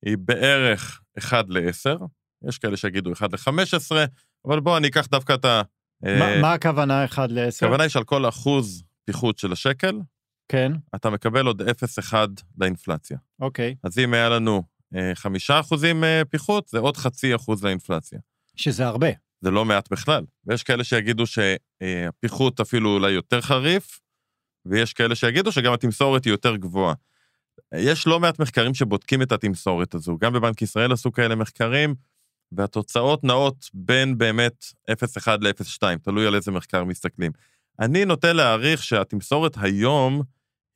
היא 0.04 0.16
בערך 0.18 1.00
1 1.18 1.44
ל-10, 1.48 2.04
יש 2.48 2.58
כאלה 2.58 2.76
שיגידו 2.76 3.12
1 3.12 3.32
ל-15, 3.32 3.96
אבל 4.46 4.60
בואו 4.60 4.76
אני 4.76 4.88
אקח 4.88 5.06
דווקא 5.06 5.34
את 5.34 5.44
ה... 5.44 5.62
אה, 6.06 6.40
מה, 6.40 6.52
הכוונה 6.52 7.04
1 7.04 7.30
ל-10? 7.30 7.56
הכוונה 7.56 7.82
היא 7.82 7.90
שעל 7.90 8.04
כל 8.04 8.28
אחוז 8.28 8.84
פיחות 9.04 9.38
של 9.38 9.52
השקל, 9.52 10.00
כן. 10.48 10.72
אתה 10.94 11.10
מקבל 11.10 11.46
עוד 11.46 11.62
0.1 11.62 12.14
לאינפלציה. 12.58 13.18
אוקיי. 13.40 13.74
אז 13.84 13.98
אם 13.98 14.14
היה 14.14 14.28
לנו 14.28 14.62
5 15.14 15.50
אה, 15.50 15.60
אחוזים 15.60 16.04
פיחות, 16.30 16.68
זה 16.68 16.78
עוד 16.78 16.96
חצי 16.96 17.34
אחוז 17.34 17.64
לאינפלציה. 17.64 18.18
שזה 18.56 18.86
הרבה. 18.86 19.08
זה 19.40 19.50
לא 19.50 19.64
מעט 19.64 19.92
בכלל. 19.92 20.24
ויש 20.46 20.62
כאלה 20.62 20.84
שיגידו 20.84 21.24
שהפיחות 21.26 22.60
אפילו 22.60 22.94
אולי 22.94 23.12
יותר 23.12 23.40
חריף, 23.40 24.00
ויש 24.66 24.92
כאלה 24.92 25.14
שיגידו 25.14 25.52
שגם 25.52 25.72
התמסורת 25.72 26.24
היא 26.24 26.30
יותר 26.30 26.56
גבוהה. 26.56 26.94
יש 27.76 28.06
לא 28.06 28.20
מעט 28.20 28.38
מחקרים 28.38 28.74
שבודקים 28.74 29.22
את 29.22 29.32
התמסורת 29.32 29.94
הזו, 29.94 30.18
גם 30.20 30.32
בבנק 30.32 30.62
ישראל 30.62 30.92
עשו 30.92 31.12
כאלה 31.12 31.34
מחקרים, 31.34 31.94
והתוצאות 32.52 33.24
נעות 33.24 33.70
בין 33.74 34.18
באמת 34.18 34.64
0.1 34.90 35.30
ל-0.2, 35.40 35.98
תלוי 36.02 36.26
על 36.26 36.34
איזה 36.34 36.52
מחקר 36.52 36.84
מסתכלים. 36.84 37.32
אני 37.80 38.04
נוטה 38.04 38.32
להעריך 38.32 38.82
שהתמסורת 38.82 39.56
היום 39.60 40.22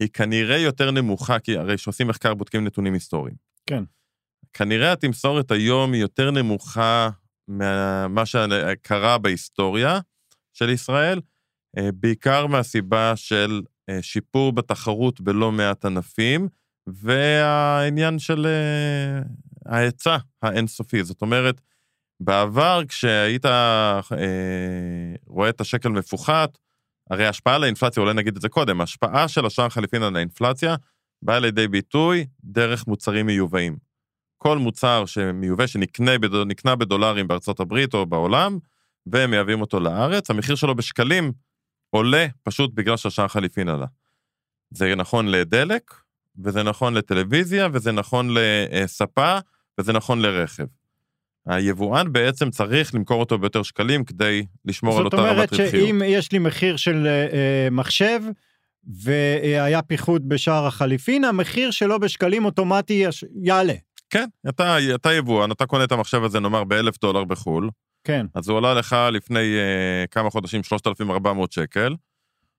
היא 0.01 0.09
כנראה 0.13 0.57
יותר 0.57 0.91
נמוכה, 0.91 1.39
כי 1.39 1.57
הרי 1.57 1.77
כשעושים 1.77 2.09
מחקר 2.09 2.35
בודקים 2.35 2.65
נתונים 2.65 2.95
היסטוריים. 2.95 3.37
כן. 3.67 3.85
כנראה 4.53 4.93
התמסורת 4.93 5.51
היום 5.51 5.93
היא 5.93 6.01
יותר 6.01 6.31
נמוכה 6.31 7.11
ממה 7.49 8.27
שקרה 8.27 9.19
בהיסטוריה 9.19 10.01
של 10.53 10.71
ישראל, 10.71 11.21
אה, 11.79 11.93
בעיקר 11.95 12.47
מהסיבה 12.47 13.17
של 13.17 13.63
אה, 13.91 14.03
שיפור 14.03 14.53
בתחרות 14.53 15.21
בלא 15.21 15.53
מעט 15.53 15.85
ענפים, 15.85 16.49
והעניין 16.93 18.19
של 18.19 18.47
אה, 18.47 19.23
ההיצע 19.67 20.17
האינסופי. 20.43 21.05
זאת 21.05 21.23
אומרת, 21.23 21.61
בעבר 22.21 22.83
כשהיית 22.89 23.45
רואה 25.27 25.49
את 25.49 25.61
השקל 25.61 25.89
מפוחת, 25.89 26.59
הרי 27.11 27.27
ההשפעה 27.27 27.55
על 27.55 27.63
האינפלציה, 27.63 28.03
אולי 28.03 28.15
נגיד 28.15 28.37
את 28.37 28.43
זה 28.43 28.49
קודם, 28.49 28.81
ההשפעה 28.81 29.29
של 29.29 29.47
השער 29.47 29.69
חליפין 29.69 30.03
על 30.03 30.17
האינפלציה 30.17 30.77
באה 31.23 31.39
לידי 31.39 31.69
ביטוי 31.69 32.27
דרך 32.45 32.87
מוצרים 32.87 33.27
מיובאים. 33.27 33.77
כל 34.39 34.59
מוצר 34.59 35.07
שמיובא, 35.07 35.67
שנקנה 35.67 36.77
בדולרים 36.77 37.29
בארצות 37.29 37.61
הברית 37.61 37.95
או 37.95 38.07
בעולם, 38.07 38.59
והם 39.07 39.31
מייבאים 39.31 39.61
אותו 39.61 39.81
לארץ, 39.81 40.31
המחיר 40.31 40.55
שלו 40.55 40.75
בשקלים 40.75 41.33
עולה 41.91 42.27
פשוט 42.43 42.71
בגלל 42.75 42.97
שהשער 42.97 43.29
חליפין 43.29 43.69
עלה. 43.69 43.87
זה 44.71 44.95
נכון 44.95 45.29
לדלק, 45.29 45.95
וזה 46.45 46.63
נכון 46.63 46.95
לטלוויזיה, 46.95 47.69
וזה 47.73 47.93
נכון 47.93 48.29
לספה, 48.31 49.39
וזה 49.81 49.93
נכון 49.93 50.23
לרכב. 50.23 50.65
היבואן 51.49 52.13
בעצם 52.13 52.51
צריך 52.51 52.95
למכור 52.95 53.21
אותו 53.21 53.39
ביותר 53.39 53.63
שקלים 53.63 54.05
כדי 54.05 54.47
לשמור 54.65 54.99
על 54.99 55.05
אותה 55.05 55.17
רמת 55.17 55.29
רווחיות. 55.31 55.51
זאת 55.51 55.59
אומרת 55.61 55.71
שאם 55.71 56.03
יש 56.05 56.33
לי 56.33 56.39
מחיר 56.39 56.77
של 56.77 57.07
uh, 57.07 57.71
מחשב, 57.71 58.21
והיה 59.03 59.83
פיחות 59.83 60.29
בשער 60.29 60.67
החליפין, 60.67 61.25
המחיר 61.25 61.71
שלו 61.71 62.01
בשקלים 62.01 62.45
אוטומטי 62.45 63.05
יעלה. 63.43 63.75
כן, 64.11 64.29
אתה, 64.49 64.77
אתה 64.95 65.13
יבואן, 65.13 65.53
אתה 65.53 65.67
קונה 65.67 65.85
את 65.85 65.93
המחשב 65.93 66.25
הזה 66.25 66.41
נאמר 66.41 66.65
באלף 66.65 67.01
דולר 67.01 67.25
בחו"ל. 67.25 67.71
כן. 68.05 68.27
אז 68.35 68.49
הוא 68.49 68.57
עולה 68.57 68.75
לך 68.75 68.97
לפני 69.13 69.39
uh, 69.39 70.09
כמה 70.11 70.31
חודשים 70.31 70.63
3,400 70.63 71.53
שקל. 71.53 71.95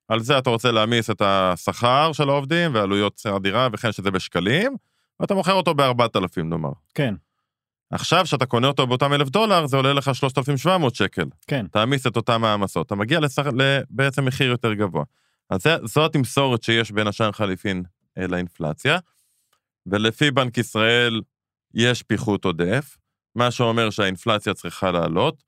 על 0.10 0.20
זה 0.20 0.38
אתה 0.38 0.50
רוצה 0.50 0.72
להעמיס 0.72 1.10
את 1.10 1.22
השכר 1.22 2.12
של 2.13 2.30
העובדים 2.30 2.74
ועלויות 2.74 3.18
שכר 3.18 3.38
דירה 3.38 3.68
וכן 3.74 3.92
שזה 3.92 4.12
בשקלים, 4.12 4.75
ואתה 5.20 5.34
מוכר 5.34 5.54
אותו 5.54 5.74
ב-4,000 5.74 6.44
נאמר. 6.44 6.72
כן. 6.94 7.16
עכשיו, 7.92 8.24
כשאתה 8.24 8.46
קונה 8.46 8.68
אותו 8.68 8.88
באותם 8.88 9.13
אלף 9.13 9.30
דולר, 9.30 9.68
זה 9.68 9.78
עולה 9.78 9.94
לך 9.94 10.16
3,700 10.16 10.96
שקל. 10.96 11.25
כן. 11.48 11.68
תעמיס 11.68 12.08
את 12.08 12.16
אותם 12.16 12.44
העמסות. 12.44 12.88
אתה 12.88 12.96
מגיע 12.96 13.20
לצח... 13.20 13.46
לבעצם 13.58 14.25
מחיר 14.25 14.50
יותר 14.50 14.74
גבוה. 14.74 15.04
אז 15.50 15.63
זה, 15.63 15.75
זו 15.84 16.06
התמסורת 16.06 16.63
שיש 16.63 16.92
בין 16.92 17.08
השער 17.08 17.32
חליפין 17.32 17.84
אה, 18.18 18.28
לאינפלציה, 18.28 18.98
ולפי 19.86 20.32
בנק 20.32 20.58
ישראל 20.58 21.22
יש 21.74 22.04
פיחות 22.04 22.46
עודף, 22.46 22.98
מה 23.36 23.51
שאומר 23.51 23.89
שהאינפלציה 23.89 24.54
צריכה 24.54 24.92
לעלות. 24.92 25.44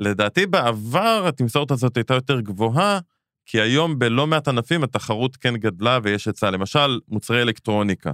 לדעתי 0.00 0.46
בעבר 0.46 1.24
התמסורת 1.28 1.70
הזאת 1.70 1.96
הייתה 1.96 2.14
יותר 2.14 2.40
גבוהה, 2.40 2.98
כי 3.46 3.60
היום 3.60 3.98
בלא 3.98 4.26
מעט 4.26 4.48
ענפים 4.48 4.84
התחרות 4.84 5.36
כן 5.36 5.56
גדלה 5.56 5.98
ויש 6.02 6.26
היצע. 6.26 6.50
למשל, 6.50 7.00
מוצרי 7.08 7.42
אלקטרוניקה. 7.42 8.12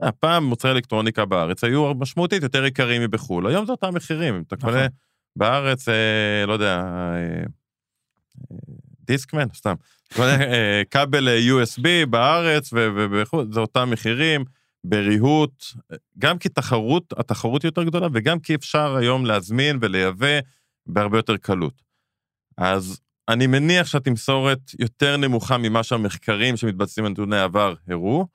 הפעם 0.00 0.44
מוצרי 0.44 0.70
אלקטרוניקה 0.70 1.24
בארץ 1.24 1.64
היו 1.64 1.94
משמעותית 1.94 2.42
יותר 2.42 2.64
יקרים 2.64 3.02
מבחו"ל, 3.02 3.46
היום 3.46 3.66
זה 3.66 3.72
אותם 3.72 3.94
מחירים. 3.94 4.34
אם 4.34 4.42
אתה 4.46 4.56
נכון. 4.56 4.70
קונה 4.70 4.86
בארץ, 5.36 5.88
אה, 5.88 6.46
לא 6.46 6.52
יודע, 6.52 6.82
אה, 6.84 7.42
אה, 8.52 8.56
דיסקמן, 9.00 9.46
סתם. 9.54 9.74
קונה 10.14 10.40
אה, 10.40 10.82
כבל 10.90 11.28
אה, 11.28 11.38
USB 11.38 12.06
בארץ 12.10 12.70
ובחו"ל, 12.72 13.52
זה 13.52 13.60
אותם 13.60 13.90
מחירים, 13.90 14.44
בריהוט, 14.84 15.64
גם 16.18 16.38
כי 16.38 16.48
תחרות, 16.48 17.12
התחרות 17.16 17.64
יותר 17.64 17.82
גדולה, 17.82 18.06
וגם 18.12 18.40
כי 18.40 18.54
אפשר 18.54 18.96
היום 18.96 19.26
להזמין 19.26 19.78
ולייבא 19.80 20.38
בהרבה 20.86 21.18
יותר 21.18 21.36
קלות. 21.36 21.82
אז 22.56 23.00
אני 23.28 23.46
מניח 23.46 23.86
שהתמסורת 23.86 24.58
יותר 24.78 25.16
נמוכה 25.16 25.58
ממה 25.58 25.82
שהמחקרים 25.82 26.56
שמתבצעים 26.56 27.04
על 27.04 27.12
נתוני 27.12 27.40
עבר 27.40 27.74
הראו. 27.88 28.26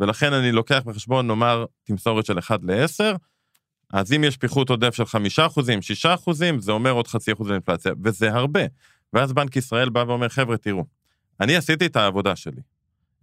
ולכן 0.00 0.32
אני 0.32 0.52
לוקח 0.52 0.82
בחשבון, 0.84 1.26
נאמר, 1.26 1.64
תמסורת 1.84 2.26
של 2.26 2.38
1 2.38 2.60
ל-10, 2.62 3.16
אז 3.92 4.12
אם 4.12 4.24
יש 4.24 4.36
פיחות 4.36 4.70
עודף 4.70 4.94
של 4.94 5.04
5 5.04 5.38
אחוזים, 5.38 5.82
6 5.82 6.06
אחוזים, 6.06 6.60
זה 6.60 6.72
אומר 6.72 6.90
עוד 6.90 7.06
חצי 7.06 7.32
אחוז 7.32 7.48
לאינפלציה, 7.48 7.92
וזה 8.04 8.32
הרבה. 8.32 8.60
ואז 9.12 9.32
בנק 9.32 9.56
ישראל 9.56 9.88
בא 9.88 10.04
ואומר, 10.08 10.28
חבר'ה, 10.28 10.56
תראו, 10.56 10.84
אני 11.40 11.56
עשיתי 11.56 11.86
את 11.86 11.96
העבודה 11.96 12.36
שלי. 12.36 12.60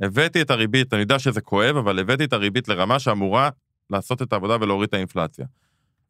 הבאתי 0.02 0.42
את 0.42 0.50
הריבית, 0.50 0.94
אני 0.94 1.02
יודע 1.02 1.20
שזה 1.20 1.42
כואב, 1.42 1.78
אבל 1.78 2.00
הבאתי 2.00 2.24
את 2.24 2.34
הריבית 2.34 2.68
לרמה 2.68 3.00
שאמורה 3.00 3.50
לעשות 3.90 4.22
את 4.22 4.34
העבודה 4.34 4.58
ולהוריד 4.62 4.88
את 4.88 4.94
האינפלציה. 4.94 5.46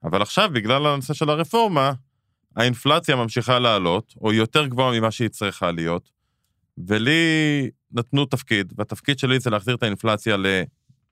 אבל 0.04 0.22
עכשיו, 0.22 0.50
בגלל 0.54 0.86
הנושא 0.86 1.14
של 1.14 1.30
הרפורמה, 1.30 1.94
האינפלציה 2.56 3.16
ממשיכה 3.16 3.60
לעלות, 3.60 4.16
או 4.22 4.34
יותר 4.34 4.68
גבוהה 4.68 5.00
ממה 5.00 5.12
שהיא 5.12 5.30
צריכה 5.30 5.72
להיות, 5.72 6.10
ולי 6.78 7.70
נתנו 7.92 8.26
תפקיד, 8.26 8.74
והתפקיד 8.78 9.20
שלי 9.20 9.40
זה 9.40 9.50
להחזיר 9.50 9.76
את 9.76 9.84
האינפלציה 9.84 10.38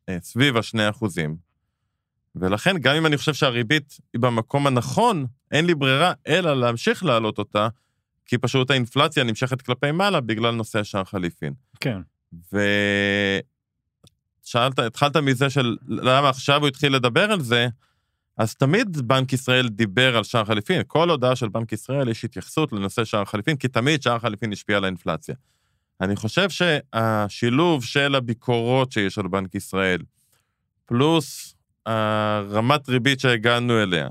לסביב 0.09 0.55
אה, 0.55 0.61
ה-2 0.61 0.89
אחוזים. 0.89 1.35
ולכן, 2.35 2.77
גם 2.77 2.95
אם 2.95 3.05
אני 3.05 3.17
חושב 3.17 3.33
שהריבית 3.33 3.97
היא 4.13 4.21
במקום 4.21 4.67
הנכון, 4.67 5.25
אין 5.51 5.65
לי 5.65 5.75
ברירה 5.75 6.13
אלא 6.27 6.59
להמשיך 6.59 7.03
להעלות 7.03 7.37
אותה, 7.37 7.67
כי 8.25 8.37
פשוט 8.37 8.71
האינפלציה 8.71 9.23
נמשכת 9.23 9.61
כלפי 9.61 9.91
מעלה 9.91 10.21
בגלל 10.21 10.55
נושא 10.55 10.83
שער 10.83 11.03
חליפין. 11.03 11.53
כן. 11.79 12.01
ושאלת, 14.43 14.79
התחלת 14.79 15.17
מזה 15.17 15.49
של 15.49 15.77
למה 15.87 16.29
עכשיו 16.29 16.59
הוא 16.59 16.67
התחיל 16.67 16.95
לדבר 16.95 17.31
על 17.31 17.41
זה, 17.41 17.67
אז 18.39 18.55
תמיד 18.55 18.97
בנק 19.07 19.33
ישראל 19.33 19.67
דיבר 19.67 20.17
על 20.17 20.23
שער 20.23 20.45
חליפין. 20.45 20.81
כל 20.87 21.09
הודעה 21.09 21.35
של 21.35 21.49
בנק 21.49 21.71
ישראל 21.71 22.09
יש 22.09 22.25
התייחסות 22.25 22.73
לנושא 22.73 23.05
שער 23.05 23.25
חליפין, 23.25 23.57
כי 23.57 23.67
תמיד 23.67 24.01
שער 24.01 24.19
חליפין 24.19 24.51
השפיע 24.51 24.77
על 24.77 24.83
האינפלציה. 24.83 25.35
אני 26.01 26.15
חושב 26.15 26.49
שהשילוב 26.49 27.83
של 27.83 28.15
הביקורות 28.15 28.91
שיש 28.91 29.17
על 29.17 29.27
בנק 29.27 29.55
ישראל, 29.55 30.01
פלוס 30.85 31.55
הרמת 31.85 32.89
ריבית 32.89 33.19
שהגענו 33.19 33.83
אליה, 33.83 34.07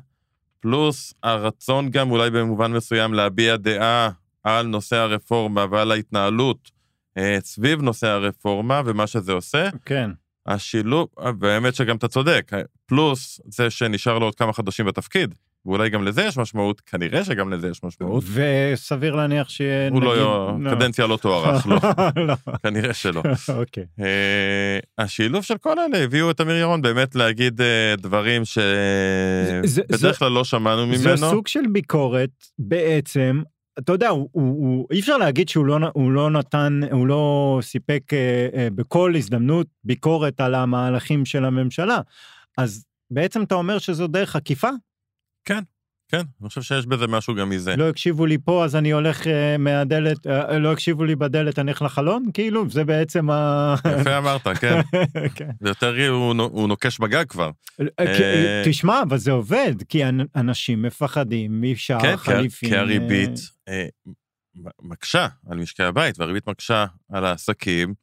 פלוס 0.60 1.14
הרצון 1.22 1.90
גם 1.90 2.10
אולי 2.10 2.30
במובן 2.30 2.72
מסוים 2.72 3.14
להביע 3.14 3.56
דעה 3.56 4.10
על 4.44 4.66
נושא 4.66 4.96
הרפורמה 4.96 5.66
ועל 5.70 5.92
ההתנהלות 5.92 6.70
אה, 7.18 7.38
סביב 7.40 7.82
נושא 7.82 8.06
הרפורמה 8.06 8.82
ומה 8.84 9.06
שזה 9.06 9.32
עושה. 9.32 9.68
כן. 9.84 10.10
השילוב, 10.46 11.08
והאמת 11.40 11.74
שגם 11.74 11.96
אתה 11.96 12.08
צודק, 12.08 12.50
פלוס 12.88 13.40
זה 13.44 13.70
שנשאר 13.70 14.18
לו 14.18 14.26
עוד 14.26 14.34
כמה 14.34 14.52
חודשים 14.52 14.86
בתפקיד, 14.86 15.34
ואולי 15.66 15.90
גם 15.90 16.04
לזה 16.04 16.22
יש 16.22 16.36
משמעות, 16.38 16.80
כנראה 16.80 17.24
שגם 17.24 17.52
לזה 17.52 17.68
יש 17.68 17.84
משמעות. 17.84 18.24
וסביר 18.32 19.14
להניח 19.14 19.48
ש... 19.48 19.60
הוא 19.90 20.02
לא, 20.02 20.16
לא, 20.16 20.70
קדנציה 20.70 21.06
לא 21.06 21.16
תוארך, 21.16 21.66
לא. 21.70 21.76
לא. 22.16 22.34
כנראה 22.62 22.94
שלא. 22.94 23.22
אוקיי. 23.58 23.84
אה, 24.00 24.78
השילוב 24.98 25.44
של 25.44 25.58
כל 25.58 25.78
אלה 25.78 26.04
הביאו 26.04 26.30
את 26.30 26.40
אמיר 26.40 26.56
ירון 26.56 26.82
באמת 26.82 27.14
להגיד 27.14 27.60
אה, 27.60 27.94
דברים 27.98 28.42
שבדרך 28.44 30.18
כלל 30.18 30.32
לא 30.32 30.44
שמענו 30.44 30.86
ממנו. 30.86 30.98
זה 30.98 31.16
סוג 31.16 31.48
של 31.48 31.66
ביקורת 31.72 32.30
בעצם 32.58 33.42
אתה 33.78 33.92
יודע, 33.92 34.08
הוא, 34.08 34.28
הוא, 34.32 34.44
הוא, 34.44 34.86
אי 34.92 35.00
אפשר 35.00 35.16
להגיד 35.16 35.48
שהוא 35.48 35.66
לא, 35.66 35.78
הוא 35.92 36.12
לא 36.12 36.30
נתן, 36.30 36.80
הוא 36.92 37.06
לא 37.06 37.58
סיפק 37.62 38.02
אה, 38.12 38.48
אה, 38.54 38.68
בכל 38.74 39.12
הזדמנות 39.16 39.66
ביקורת 39.84 40.40
על 40.40 40.54
המהלכים 40.54 41.24
של 41.24 41.44
הממשלה. 41.44 42.00
אז 42.58 42.84
בעצם 43.10 43.42
אתה 43.42 43.54
אומר 43.54 43.78
שזו 43.78 44.06
דרך 44.06 44.36
עקיפה? 44.36 44.68
כן, 45.44 45.62
כן, 46.10 46.22
אני 46.40 46.48
חושב 46.48 46.62
שיש 46.62 46.86
בזה 46.86 47.06
משהו 47.06 47.34
גם 47.34 47.48
מזה. 47.48 47.76
לא 47.76 47.88
הקשיבו 47.88 48.26
לי 48.26 48.38
פה, 48.38 48.64
אז 48.64 48.76
אני 48.76 48.90
הולך 48.90 49.22
uh, 49.22 49.28
מהדלת, 49.58 50.26
uh, 50.26 50.52
לא 50.52 50.72
הקשיבו 50.72 51.04
לי 51.04 51.16
בדלת, 51.16 51.58
אני 51.58 51.70
הולך 51.70 51.82
לחלון? 51.82 52.26
כאילו, 52.34 52.70
זה 52.70 52.84
בעצם 52.84 53.30
ה... 53.30 53.74
יפה 54.00 54.18
אמרת, 54.18 54.48
כן. 54.60 54.80
כן. 55.34 55.50
יותר, 55.60 56.08
הוא, 56.08 56.34
הוא 56.42 56.68
נוקש 56.68 56.98
בגג 56.98 57.24
כבר. 57.28 57.50
תשמע, 58.64 59.02
אבל 59.02 59.16
זה 59.16 59.30
עובד, 59.30 59.74
כי 59.88 60.02
אנשים 60.36 60.82
מפחדים 60.82 61.62
משער 61.62 62.00
כן, 62.00 62.16
חליפין. 62.16 62.70
כן, 62.70 62.76
כי 62.76 62.80
הריבית 62.80 63.40
מקשה 64.82 65.26
על 65.50 65.58
משקי 65.58 65.82
הבית, 65.82 66.18
והריבית 66.18 66.48
מקשה 66.48 66.86
על 67.12 67.24
העסקים, 67.24 67.94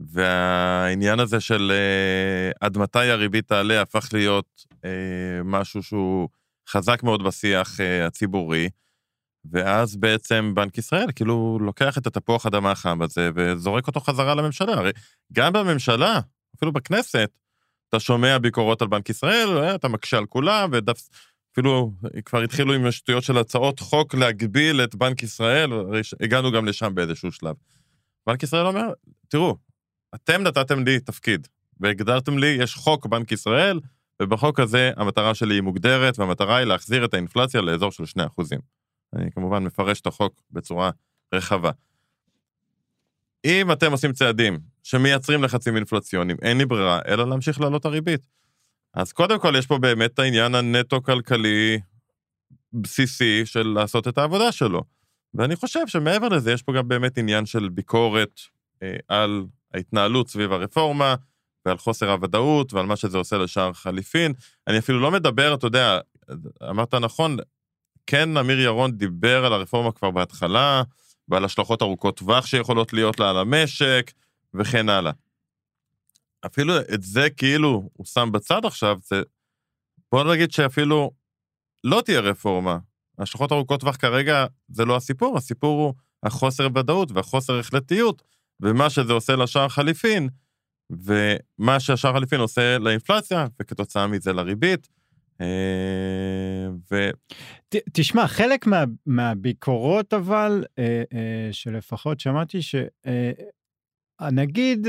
והעניין 0.00 1.20
הזה 1.20 1.40
של 1.40 1.72
עד 2.60 2.78
מתי 2.78 2.98
הריבית 2.98 3.48
תעלה 3.48 3.82
הפך 3.82 4.08
להיות 4.12 4.64
משהו 5.44 5.82
שהוא... 5.82 6.28
חזק 6.68 7.02
מאוד 7.02 7.22
בשיח 7.22 7.80
uh, 7.80 8.06
הציבורי, 8.06 8.68
ואז 9.50 9.96
בעצם 9.96 10.52
בנק 10.54 10.78
ישראל 10.78 11.06
כאילו 11.16 11.58
לוקח 11.60 11.98
את 11.98 12.06
התפוח 12.06 12.46
אדמה 12.46 12.70
החם 12.70 13.02
הזה 13.02 13.30
וזורק 13.34 13.86
אותו 13.86 14.00
חזרה 14.00 14.34
לממשלה. 14.34 14.72
הרי 14.72 14.90
גם 15.32 15.52
בממשלה, 15.52 16.20
אפילו 16.56 16.72
בכנסת, 16.72 17.30
אתה 17.88 18.00
שומע 18.00 18.38
ביקורות 18.38 18.82
על 18.82 18.88
בנק 18.88 19.10
ישראל, 19.10 19.48
אה, 19.58 19.74
אתה 19.74 19.88
מקשה 19.88 20.18
על 20.18 20.26
כולם, 20.26 20.70
ואפילו 20.72 21.92
כבר 22.24 22.40
התחילו 22.40 22.74
עם 22.74 22.86
השטויות 22.86 23.24
של 23.24 23.38
הצעות 23.38 23.80
חוק 23.80 24.14
להגביל 24.14 24.84
את 24.84 24.94
בנק 24.94 25.22
ישראל, 25.22 25.70
הגענו 26.20 26.52
גם 26.52 26.66
לשם 26.66 26.94
באיזשהו 26.94 27.32
שלב. 27.32 27.54
בנק 28.26 28.42
ישראל 28.42 28.66
אומר, 28.66 28.86
תראו, 29.28 29.56
אתם 30.16 30.42
נתתם 30.42 30.84
לי 30.84 31.00
תפקיד, 31.00 31.48
והגדרתם 31.80 32.38
לי, 32.38 32.46
יש 32.46 32.74
חוק 32.74 33.06
בנק 33.06 33.32
ישראל, 33.32 33.80
ובחוק 34.22 34.60
הזה 34.60 34.90
המטרה 34.96 35.34
שלי 35.34 35.54
היא 35.54 35.62
מוגדרת, 35.62 36.18
והמטרה 36.18 36.56
היא 36.56 36.64
להחזיר 36.64 37.04
את 37.04 37.14
האינפלציה 37.14 37.60
לאזור 37.60 37.92
של 37.92 38.02
2%. 38.02 38.58
אני 39.16 39.30
כמובן 39.30 39.64
מפרש 39.64 40.00
את 40.00 40.06
החוק 40.06 40.42
בצורה 40.50 40.90
רחבה. 41.34 41.70
אם 43.44 43.72
אתם 43.72 43.92
עושים 43.92 44.12
צעדים 44.12 44.58
שמייצרים 44.82 45.42
לחצים 45.42 45.76
אינפלציוניים, 45.76 46.36
אין 46.42 46.58
לי 46.58 46.66
ברירה 46.66 47.00
אלא 47.08 47.28
להמשיך 47.28 47.60
להעלות 47.60 47.84
הריבית. 47.84 48.20
אז 48.94 49.12
קודם 49.12 49.40
כל 49.40 49.54
יש 49.58 49.66
פה 49.66 49.78
באמת 49.78 50.14
את 50.14 50.18
העניין 50.18 50.54
הנטו-כלכלי 50.54 51.78
בסיסי 52.72 53.46
של 53.46 53.66
לעשות 53.66 54.08
את 54.08 54.18
העבודה 54.18 54.52
שלו. 54.52 54.82
ואני 55.34 55.56
חושב 55.56 55.86
שמעבר 55.86 56.28
לזה, 56.28 56.52
יש 56.52 56.62
פה 56.62 56.72
גם 56.72 56.88
באמת 56.88 57.18
עניין 57.18 57.46
של 57.46 57.68
ביקורת 57.68 58.40
אה, 58.82 58.96
על 59.08 59.44
ההתנהלות 59.76 60.28
סביב 60.28 60.52
הרפורמה, 60.52 61.14
ועל 61.66 61.78
חוסר 61.78 62.10
הוודאות, 62.10 62.72
ועל 62.72 62.86
מה 62.86 62.96
שזה 62.96 63.18
עושה 63.18 63.38
לשער 63.38 63.72
חליפין. 63.72 64.32
אני 64.66 64.78
אפילו 64.78 65.00
לא 65.00 65.10
מדבר, 65.10 65.54
אתה 65.54 65.66
יודע, 65.66 66.00
אמרת 66.70 66.94
נכון, 66.94 67.36
כן, 68.06 68.36
אמיר 68.36 68.60
ירון 68.60 68.92
דיבר 68.92 69.44
על 69.44 69.52
הרפורמה 69.52 69.92
כבר 69.92 70.10
בהתחלה, 70.10 70.82
ועל 71.28 71.44
השלכות 71.44 71.82
ארוכות 71.82 72.16
טווח 72.16 72.46
שיכולות 72.46 72.92
להיות 72.92 73.20
לה 73.20 73.30
על 73.30 73.36
המשק, 73.38 74.12
וכן 74.54 74.88
הלאה. 74.88 75.12
אפילו 76.46 76.74
את 76.94 77.02
זה 77.02 77.30
כאילו 77.30 77.90
הוא 77.92 78.06
שם 78.06 78.28
בצד 78.32 78.64
עכשיו, 78.64 78.98
זה... 79.02 79.22
בוא 80.12 80.34
נגיד 80.34 80.52
שאפילו 80.52 81.10
לא 81.84 82.02
תהיה 82.04 82.20
רפורמה. 82.20 82.78
השלכות 83.18 83.52
ארוכות 83.52 83.80
טווח 83.80 83.96
כרגע 83.96 84.46
זה 84.68 84.84
לא 84.84 84.96
הסיפור, 84.96 85.36
הסיפור 85.36 85.82
הוא 85.82 85.94
החוסר 86.22 86.68
ודאות 86.74 87.12
והחוסר 87.12 87.58
החלטיות, 87.58 88.22
ומה 88.60 88.90
שזה 88.90 89.12
עושה 89.12 89.36
לשער 89.36 89.68
חליפין, 89.68 90.28
ומה 90.90 91.80
שהשער 91.80 92.12
חליפין 92.12 92.40
עושה 92.40 92.78
לאינפלציה, 92.78 93.46
וכתוצאה 93.60 94.06
מזה 94.06 94.32
לריבית. 94.32 94.88
אה, 95.40 96.68
ו... 96.90 97.10
תשמע, 97.92 98.26
חלק 98.26 98.66
מה, 98.66 98.84
מהביקורות 99.06 100.14
אבל, 100.14 100.64
אה, 100.78 101.02
אה, 101.12 101.48
שלפחות 101.52 102.20
שמעתי 102.20 102.58
שהנגיד 104.22 104.86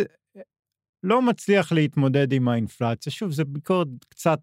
לא 1.04 1.22
מצליח 1.22 1.72
להתמודד 1.72 2.32
עם 2.32 2.48
האינפלציה, 2.48 3.12
שוב, 3.12 3.32
זו 3.32 3.46
ביקורת 3.46 3.88
קצת 4.10 4.40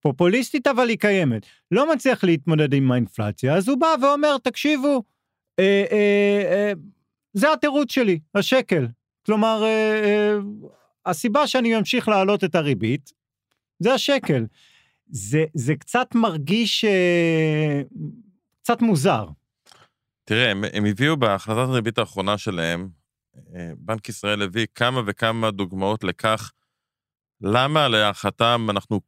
פופוליסטית, 0.00 0.66
אבל 0.66 0.88
היא 0.88 0.98
קיימת. 0.98 1.46
לא 1.70 1.92
מצליח 1.92 2.24
להתמודד 2.24 2.74
עם 2.74 2.92
האינפלציה, 2.92 3.54
אז 3.54 3.68
הוא 3.68 3.78
בא 3.78 3.94
ואומר, 4.02 4.38
תקשיבו, 4.38 5.02
אה, 5.58 5.84
אה, 5.92 6.42
אה, 6.52 6.72
זה 7.32 7.52
התירוץ 7.52 7.92
שלי, 7.92 8.18
השקל. 8.34 8.86
כלומר, 9.26 9.62
אה, 9.64 10.00
אה, 10.04 10.38
הסיבה 11.06 11.46
שאני 11.46 11.78
ממשיך 11.78 12.08
להעלות 12.08 12.44
את 12.44 12.54
הריבית, 12.54 13.12
זה 13.78 13.94
השקל. 13.94 14.46
זה, 15.06 15.44
זה 15.54 15.76
קצת 15.76 16.14
מרגיש 16.14 16.84
אה, 16.84 17.82
קצת 18.62 18.82
מוזר. 18.82 19.26
תראה, 20.24 20.50
הם, 20.50 20.64
הם 20.72 20.84
הביאו 20.84 21.16
בהחלטת 21.16 21.68
הריבית 21.68 21.98
האחרונה 21.98 22.38
שלהם, 22.38 22.88
בנק 23.76 24.08
ישראל 24.08 24.42
הביא 24.42 24.66
כמה 24.74 25.00
וכמה 25.06 25.50
דוגמאות 25.50 26.04
לכך 26.04 26.52
למה 27.40 27.88
להערכתם 27.88 28.66
אנחנו 28.70 29.00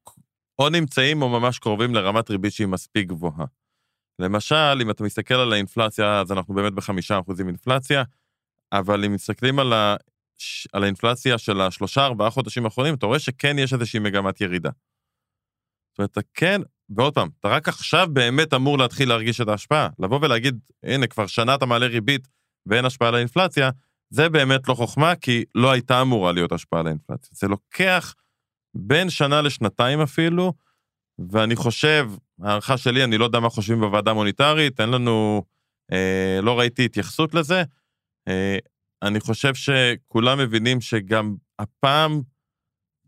או 0.59 0.69
נמצאים 0.69 1.23
או 1.23 1.29
ממש 1.29 1.59
קרובים 1.59 1.95
לרמת 1.95 2.31
ריבית 2.31 2.53
שהיא 2.53 2.67
מספיק 2.67 3.09
גבוהה. 3.09 3.45
למשל, 4.23 4.79
אם 4.83 4.91
אתה 4.91 5.05
מסתכל 5.05 5.35
על 5.35 5.53
האינפלציה, 5.53 6.21
אז 6.21 6.33
אנחנו 6.33 6.55
באמת 6.55 6.73
בחמישה 6.73 7.21
אחוזים 7.21 7.49
אינפלציה, 7.49 8.03
אבל 8.73 9.05
אם 9.05 9.13
מסתכלים 9.13 9.59
על, 9.59 9.73
ה... 9.73 9.97
על 10.73 10.83
האינפלציה 10.83 11.39
של 11.39 11.61
השלושה, 11.61 12.05
ארבעה 12.05 12.31
חודשים 12.31 12.65
האחרונים, 12.65 12.95
אתה 12.95 13.07
רואה 13.07 13.19
שכן 13.19 13.59
יש 13.59 13.73
איזושהי 13.73 14.01
מגמת 14.01 14.41
ירידה. 14.41 14.71
זאת 15.91 15.99
אומרת, 15.99 16.11
אתה 16.11 16.21
כן, 16.35 16.61
ועוד 16.97 17.15
פעם, 17.15 17.29
אתה 17.41 17.49
רק 17.49 17.69
עכשיו 17.69 18.09
באמת 18.13 18.55
אמור 18.55 18.79
להתחיל 18.79 19.09
להרגיש 19.09 19.41
את 19.41 19.49
ההשפעה. 19.49 19.89
לבוא 19.99 20.19
ולהגיד, 20.23 20.59
הנה, 20.83 21.07
כבר 21.07 21.27
שנה 21.27 21.55
אתה 21.55 21.67
מעלה 21.67 21.87
ריבית 21.87 22.29
ואין 22.67 22.85
השפעה 22.85 23.09
על 23.09 23.15
האינפלציה, 23.15 23.71
זה 24.11 24.29
באמת 24.29 24.69
לא 24.69 24.75
חוכמה, 24.75 25.15
כי 25.17 25.45
לא 25.55 25.71
הייתה 25.71 26.03
אמורה 26.03 26.33
להיות 26.33 26.53
השפעה 26.53 26.81
על 26.81 26.87
האינפלציה. 26.87 27.31
זה 27.33 27.49
לוקח 27.49 28.15
בין 28.75 29.11
שנה 29.11 29.43
לשנתיים 29.43 30.01
אפילו, 30.01 30.53
ואני 31.31 31.57
חושב, 31.57 32.11
הערכה 32.43 32.79
שלי, 32.79 33.05
אני 33.05 33.19
לא 33.19 33.25
יודע 33.25 33.41
מה 33.41 33.49
חושבים 33.49 33.81
בוועדה 33.81 34.11
המוניטרית, 34.11 34.81
אין 34.81 34.91
לנו, 34.91 35.43
אה, 35.93 36.39
לא 36.43 36.59
ראיתי 36.59 36.85
התייחסות 36.85 37.35
לזה. 37.35 37.63
אה, 38.29 38.57
אני 39.03 39.21
חושב 39.21 39.55
שכולם 39.55 40.39
מבינים 40.39 40.81
שגם 40.81 41.35
הפעם 41.59 42.21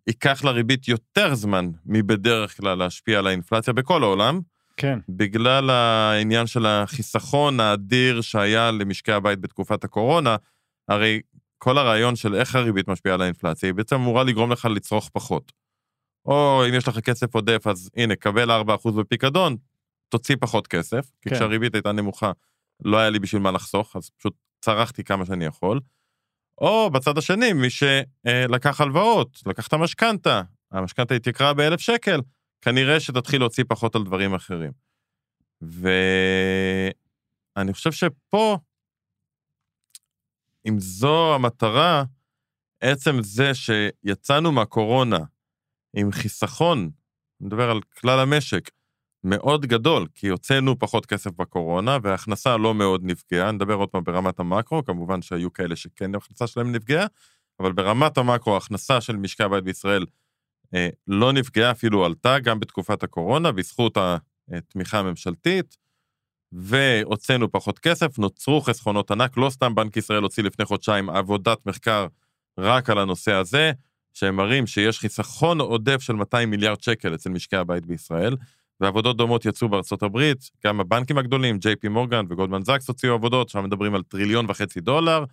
ייקח 0.06 0.44
לריבית 0.44 0.88
יותר 0.88 1.34
זמן 1.34 1.70
מבדרך 1.86 2.56
כלל 2.56 2.78
להשפיע 2.78 3.18
על 3.18 3.26
האינפלציה 3.26 3.72
בכל 3.72 4.02
העולם. 4.02 4.40
כן. 4.76 4.98
בגלל 5.08 5.70
העניין 5.70 6.46
של 6.46 6.66
החיסכון 6.66 7.60
האדיר 7.60 8.20
שהיה 8.20 8.70
למשקי 8.70 9.12
הבית 9.12 9.40
בתקופת 9.40 9.84
הקורונה, 9.84 10.36
הרי 10.88 11.20
כל 11.58 11.78
הרעיון 11.78 12.16
של 12.16 12.34
איך 12.34 12.54
הריבית 12.54 12.88
משפיעה 12.88 13.14
על 13.14 13.22
האינפלציה, 13.22 13.68
היא 13.68 13.74
בעצם 13.74 13.96
אמורה 13.96 14.24
לגרום 14.24 14.52
לך 14.52 14.64
לצרוך 14.64 15.10
פחות. 15.12 15.52
או 16.26 16.62
אם 16.68 16.74
יש 16.74 16.88
לך 16.88 16.98
כסף 16.98 17.34
עודף, 17.34 17.66
אז 17.66 17.90
הנה, 17.96 18.16
קבל 18.16 18.50
4% 18.50 18.90
בפיקדון, 18.98 19.56
תוציא 20.08 20.36
פחות 20.40 20.66
כסף, 20.66 21.10
כי 21.22 21.30
כן. 21.30 21.36
כשהריבית 21.36 21.74
הייתה 21.74 21.92
נמוכה, 21.92 22.32
לא 22.84 22.96
היה 22.98 23.10
לי 23.10 23.18
בשביל 23.18 23.42
מה 23.42 23.50
לחסוך, 23.50 23.96
אז 23.96 24.10
פשוט 24.10 24.34
צרחתי 24.60 25.04
כמה 25.04 25.26
שאני 25.26 25.44
יכול. 25.44 25.80
או 26.58 26.90
בצד 26.90 27.18
השני, 27.18 27.52
מי 27.52 27.68
שלקח 27.70 28.80
הלוואות, 28.80 29.38
לקח 29.46 29.66
את 29.66 29.72
המשכנתה, 29.72 30.42
המשכנתה 30.70 31.14
התייקרה 31.14 31.54
באלף 31.54 31.80
שקל, 31.80 32.20
כנראה 32.60 33.00
שתתחיל 33.00 33.40
להוציא 33.40 33.64
פחות 33.68 33.96
על 33.96 34.04
דברים 34.04 34.34
אחרים. 34.34 34.72
ואני 35.62 36.92
חושב 37.72 37.92
שפה, 37.92 38.58
אם 40.68 40.78
זו 40.78 41.34
המטרה, 41.34 42.04
עצם 42.80 43.22
זה 43.22 43.52
שיצאנו 43.54 44.52
מהקורונה 44.52 45.18
עם 45.96 46.12
חיסכון, 46.12 46.78
אני 46.78 47.46
מדבר 47.46 47.70
על 47.70 47.80
כלל 48.00 48.20
המשק, 48.20 48.70
מאוד 49.24 49.66
גדול, 49.66 50.06
כי 50.14 50.28
הוצאנו 50.28 50.78
פחות 50.78 51.06
כסף 51.06 51.30
בקורונה, 51.30 51.98
וההכנסה 52.02 52.56
לא 52.56 52.74
מאוד 52.74 53.00
נפגעה, 53.04 53.52
נדבר 53.52 53.74
עוד 53.74 53.88
פעם 53.88 54.04
ברמת 54.04 54.40
המקרו, 54.40 54.84
כמובן 54.84 55.22
שהיו 55.22 55.52
כאלה 55.52 55.76
שכן 55.76 56.14
ההכנסה 56.14 56.46
שלהם 56.46 56.72
נפגעה, 56.72 57.06
אבל 57.60 57.72
ברמת 57.72 58.18
המקרו 58.18 58.54
ההכנסה 58.54 59.00
של 59.00 59.16
משקי 59.16 59.42
הבית 59.42 59.64
בישראל 59.64 60.06
אה, 60.74 60.88
לא 61.06 61.32
נפגעה, 61.32 61.70
אפילו 61.70 62.04
עלתה 62.04 62.38
גם 62.38 62.60
בתקופת 62.60 63.02
הקורונה, 63.02 63.52
בזכות 63.52 63.98
התמיכה 64.50 64.98
הממשלתית, 64.98 65.76
והוצאנו 66.52 67.52
פחות 67.52 67.78
כסף, 67.78 68.18
נוצרו 68.18 68.60
חסכונות 68.60 69.10
ענק, 69.10 69.36
לא 69.36 69.50
סתם 69.50 69.74
בנק 69.74 69.96
ישראל 69.96 70.22
הוציא 70.22 70.42
לפני 70.42 70.64
חודשיים 70.64 71.10
עבודת 71.10 71.66
מחקר 71.66 72.06
רק 72.58 72.90
על 72.90 72.98
הנושא 72.98 73.32
הזה, 73.32 73.72
שהם 74.14 74.36
מראים 74.36 74.66
שיש 74.66 74.98
חיסכון 74.98 75.60
עודף 75.60 76.00
של 76.00 76.12
200 76.12 76.50
מיליארד 76.50 76.82
שקל 76.82 77.14
אצל 77.14 77.30
משקי 77.30 77.56
הבית 77.56 77.86
בישראל, 77.86 78.36
ועבודות 78.80 79.16
דומות 79.16 79.44
יצאו 79.44 79.68
בארצות 79.68 80.02
הברית, 80.02 80.50
גם 80.64 80.80
הבנקים 80.80 81.18
הגדולים, 81.18 81.58
ג'יי 81.58 81.76
פי 81.76 81.88
מורגן 81.88 82.24
וגולדמן 82.28 82.62
זקס 82.62 82.88
הוציאו 82.88 83.14
עבודות, 83.14 83.48
שם 83.48 83.64
מדברים 83.64 83.94
על 83.94 84.02
טריליון 84.02 84.46
וחצי 84.48 84.80
דולר, 84.80 85.24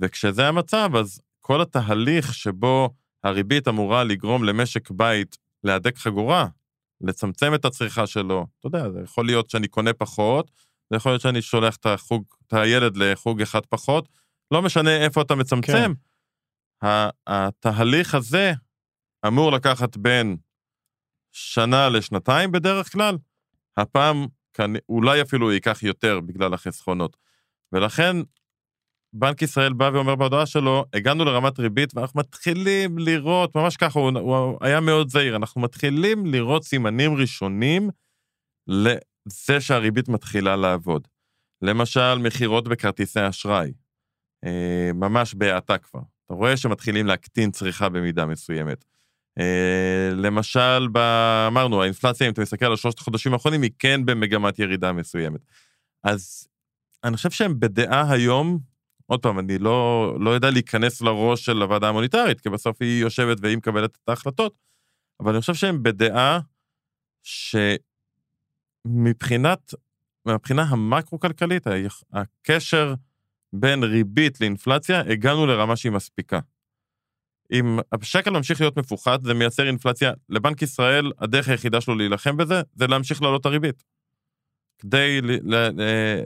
וכשזה 0.00 0.48
המצב, 0.48 0.90
אז 0.96 1.20
כל 1.40 1.62
התהליך 1.62 2.34
שבו 2.34 2.90
הריבית 3.24 3.68
אמורה 3.68 4.04
לגרום 4.04 4.44
למשק 4.44 4.90
בית 4.90 5.38
להדק 5.64 5.98
חגורה, 5.98 6.46
לצמצם 7.00 7.54
את 7.54 7.64
הצריכה 7.64 8.06
שלו, 8.06 8.46
אתה 8.58 8.66
יודע, 8.66 8.90
זה 8.90 9.00
יכול 9.04 9.26
להיות 9.26 9.50
שאני 9.50 9.68
קונה 9.68 9.92
פחות, 9.92 10.50
זה 10.90 10.96
יכול 10.96 11.12
להיות 11.12 11.22
שאני 11.22 11.42
שולח 11.42 11.76
את, 11.76 11.86
החוג, 11.86 12.24
את 12.46 12.52
הילד 12.52 12.96
לחוג 12.96 13.42
אחד 13.42 13.66
פחות, 13.66 14.08
לא 14.50 14.62
משנה 14.62 14.96
איפה 14.96 15.22
אתה 15.22 15.34
מצמצם. 15.34 15.72
כן. 15.72 15.92
התהליך 17.26 18.14
הזה 18.14 18.52
אמור 19.26 19.52
לקחת 19.52 19.96
בין 19.96 20.36
שנה 21.32 21.88
לשנתיים 21.88 22.52
בדרך 22.52 22.92
כלל, 22.92 23.18
הפעם 23.76 24.26
אולי 24.88 25.22
אפילו 25.22 25.52
ייקח 25.52 25.82
יותר 25.82 26.20
בגלל 26.20 26.54
החסכונות. 26.54 27.16
ולכן 27.72 28.16
בנק 29.14 29.42
ישראל 29.42 29.72
בא 29.72 29.90
ואומר 29.94 30.14
בהודעה 30.14 30.46
שלו, 30.46 30.84
הגענו 30.94 31.24
לרמת 31.24 31.58
ריבית 31.58 31.96
ואנחנו 31.96 32.20
מתחילים 32.20 32.98
לראות, 32.98 33.56
ממש 33.56 33.76
ככה, 33.76 33.98
הוא, 34.00 34.18
הוא 34.18 34.58
היה 34.60 34.80
מאוד 34.80 35.08
זהיר, 35.08 35.36
אנחנו 35.36 35.60
מתחילים 35.60 36.26
לראות 36.26 36.64
סימנים 36.64 37.14
ראשונים 37.14 37.90
זה 39.28 39.60
שהריבית 39.60 40.08
מתחילה 40.08 40.56
לעבוד. 40.56 41.08
למשל, 41.62 42.18
מכירות 42.18 42.68
בכרטיסי 42.68 43.28
אשראי, 43.28 43.72
אה, 44.44 44.90
ממש 44.94 45.34
בהאטה 45.34 45.78
כבר. 45.78 46.00
רואה 46.34 46.56
שמתחילים 46.56 47.06
להקטין 47.06 47.50
צריכה 47.50 47.88
במידה 47.88 48.26
מסוימת. 48.26 48.84
אה, 49.38 50.10
למשל, 50.14 50.88
ב... 50.92 50.98
אמרנו, 51.48 51.82
האינפלציה, 51.82 52.26
אם 52.26 52.32
אתה 52.32 52.42
מסתכל 52.42 52.66
על 52.66 52.76
שלושת 52.76 52.98
החודשים 52.98 53.32
האחרונים, 53.32 53.62
היא 53.62 53.70
כן 53.78 54.04
במגמת 54.04 54.58
ירידה 54.58 54.92
מסוימת. 54.92 55.40
אז 56.04 56.48
אני 57.04 57.16
חושב 57.16 57.30
שהם 57.30 57.60
בדעה 57.60 58.12
היום, 58.12 58.58
עוד 59.06 59.22
פעם, 59.22 59.38
אני 59.38 59.58
לא, 59.58 60.16
לא 60.20 60.30
יודע 60.30 60.50
להיכנס 60.50 61.02
לראש 61.02 61.44
של 61.44 61.62
הוועדה 61.62 61.88
המוניטרית, 61.88 62.40
כי 62.40 62.48
בסוף 62.48 62.76
היא 62.80 63.00
יושבת 63.02 63.38
והיא 63.40 63.56
מקבלת 63.56 63.98
את 64.04 64.08
ההחלטות, 64.08 64.54
אבל 65.20 65.32
אני 65.32 65.40
חושב 65.40 65.54
שהם 65.54 65.82
בדעה 65.82 66.40
שמבחינת, 68.86 69.74
מבחינה 70.26 70.62
המקרו-כלכלית, 70.62 71.66
הקשר 72.12 72.94
בין 73.52 73.84
ריבית 73.84 74.40
לאינפלציה, 74.40 75.00
הגענו 75.00 75.46
לרמה 75.46 75.76
שהיא 75.76 75.92
מספיקה. 75.92 76.40
אם 77.52 77.78
השקל 77.92 78.30
ממשיך 78.30 78.60
להיות 78.60 78.76
מפוחד, 78.78 79.22
זה 79.22 79.34
מייצר 79.34 79.66
אינפלציה. 79.66 80.12
לבנק 80.28 80.62
ישראל, 80.62 81.12
הדרך 81.18 81.48
היחידה 81.48 81.80
שלו 81.80 81.94
להילחם 81.94 82.36
בזה, 82.36 82.62
זה 82.74 82.86
להמשיך 82.86 83.22
להעלות 83.22 83.40
את 83.40 83.46
הריבית. 83.46 83.84
כדי 84.78 85.20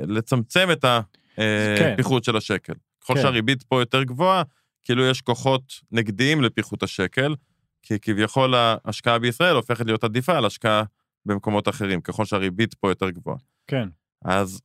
לצמצם 0.09 0.69
את 0.73 0.85
הפיחות 0.85 2.23
כן. 2.25 2.27
של 2.27 2.37
השקל. 2.37 2.73
ככל 3.01 3.15
כן. 3.15 3.23
שהריבית 3.23 3.63
פה 3.63 3.81
יותר 3.81 4.03
גבוהה, 4.03 4.43
כאילו 4.85 5.07
יש 5.07 5.21
כוחות 5.21 5.63
נגדיים 5.93 6.43
לפיחות 6.43 6.83
השקל, 6.83 7.35
כי 7.83 8.01
כביכול 8.01 8.55
ההשקעה 8.55 9.19
בישראל 9.19 9.57
הופכת 9.57 9.87
להיות 9.87 10.05
עדיפה 10.05 10.37
על 10.37 10.45
השקעה 10.45 10.83
במקומות 11.27 11.69
אחרים, 11.69 12.01
ככל 12.01 12.25
שהריבית 12.25 12.75
פה 12.75 12.91
יותר 12.91 13.11
גבוהה. 13.11 13.37
כן. 13.67 13.89
אז 14.25 14.61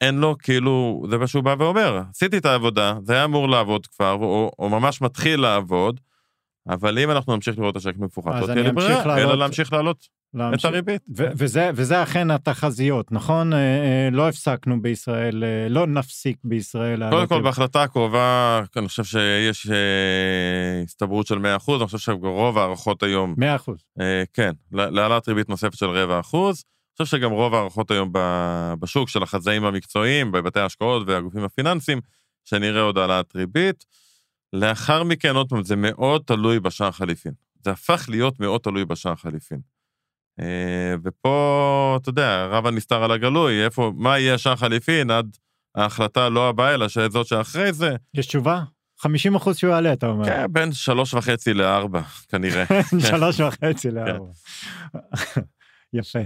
אין 0.00 0.18
לו, 0.18 0.36
כאילו, 0.38 1.04
זה 1.10 1.18
מה 1.18 1.26
שהוא 1.26 1.44
בא 1.44 1.54
ואומר, 1.58 2.00
עשיתי 2.10 2.38
את 2.38 2.46
העבודה, 2.46 2.94
זה 3.02 3.12
היה 3.12 3.24
אמור 3.24 3.48
לעבוד 3.48 3.86
כבר, 3.86 4.12
או, 4.12 4.50
או 4.58 4.68
ממש 4.68 5.00
מתחיל 5.00 5.40
לעבוד, 5.40 6.00
אבל 6.68 6.98
אם 6.98 7.10
אנחנו 7.10 7.34
נמשיך 7.34 7.58
לראות 7.58 7.72
את 7.72 7.76
השקל 7.76 7.98
מפוחד, 7.98 8.40
לא 8.40 8.46
תהיה 8.46 8.62
לי 8.62 8.72
ברירה, 8.72 9.18
אלא 9.18 9.38
להמשיך 9.38 9.72
לעלות 9.72 10.08
להמשיך. 10.34 10.60
את 10.60 10.64
הריבית. 10.64 11.02
ו- 11.16 11.26
וזה, 11.36 11.70
וזה 11.74 12.02
אכן 12.02 12.30
התחזיות, 12.30 13.12
נכון? 13.12 13.52
אה, 13.52 13.58
אה, 13.58 14.08
לא 14.12 14.28
הפסקנו 14.28 14.82
בישראל, 14.82 15.44
אה, 15.44 15.68
לא 15.68 15.86
נפסיק 15.86 16.36
בישראל. 16.44 17.10
קודם 17.10 17.26
כל, 17.26 17.42
בהחלטה 17.42 17.82
הקרובה, 17.82 18.62
אני 18.76 18.88
חושב 18.88 19.04
שיש 19.04 19.66
הסתברות 20.84 21.26
של 21.26 21.38
100%, 21.38 21.80
אני 21.80 21.86
חושב 21.86 21.98
שרוב 21.98 22.58
ההערכות 22.58 23.02
היום... 23.02 23.34
100%. 23.38 23.70
כן, 24.32 24.52
להעלאת 24.72 25.28
ריבית 25.28 25.48
נוספת 25.48 25.78
של 25.78 25.86
רבע 25.86 26.20
אחוז. 26.20 26.64
חושב 27.02 27.16
שגם 27.16 27.30
רוב 27.30 27.54
ההערכות 27.54 27.90
היום 27.90 28.12
בשוק 28.80 29.08
של 29.08 29.22
החזאים 29.22 29.64
המקצועיים, 29.64 30.32
בבתי 30.32 30.60
ההשקעות 30.60 31.02
והגופים 31.06 31.44
הפיננסיים, 31.44 32.00
שנראה 32.44 32.80
עוד 32.80 32.98
העלאת 32.98 33.36
ריבית. 33.36 33.84
לאחר 34.52 35.02
מכן, 35.02 35.36
עוד 35.36 35.48
פעם, 35.48 35.64
זה 35.64 35.76
מאוד 35.76 36.22
תלוי 36.26 36.60
בשער 36.60 36.90
חליפין. 36.90 37.32
זה 37.64 37.70
הפך 37.70 38.06
להיות 38.08 38.40
מאוד 38.40 38.60
תלוי 38.60 38.84
בשער 38.84 39.14
חליפין. 39.14 39.58
אה, 40.40 40.94
ופה, 41.04 41.98
אתה 42.02 42.08
יודע, 42.08 42.46
רב 42.46 42.66
הנסתר 42.66 43.04
על 43.04 43.12
הגלוי, 43.12 43.64
איפה, 43.64 43.92
מה 43.96 44.18
יהיה 44.18 44.34
השער 44.34 44.56
חליפין 44.56 45.10
עד 45.10 45.36
ההחלטה 45.74 46.28
לא 46.28 46.48
הבאה, 46.48 46.74
אלא 46.74 46.88
שזאת 46.88 47.26
שאחרי 47.26 47.72
זה. 47.72 47.96
יש 48.14 48.26
תשובה? 48.26 48.62
50 48.98 49.34
אחוז 49.34 49.56
שהוא 49.56 49.70
יעלה, 49.70 49.92
אתה 49.92 50.06
אומר. 50.06 50.24
כן, 50.24 50.46
בין 50.50 50.72
שלוש 50.72 51.14
וחצי 51.14 51.54
לארבע, 51.54 52.00
כנראה. 52.28 52.64
שלוש 53.10 53.40
וחצי 53.40 53.90
לארבע. 53.90 54.30
יפה. 55.92 56.18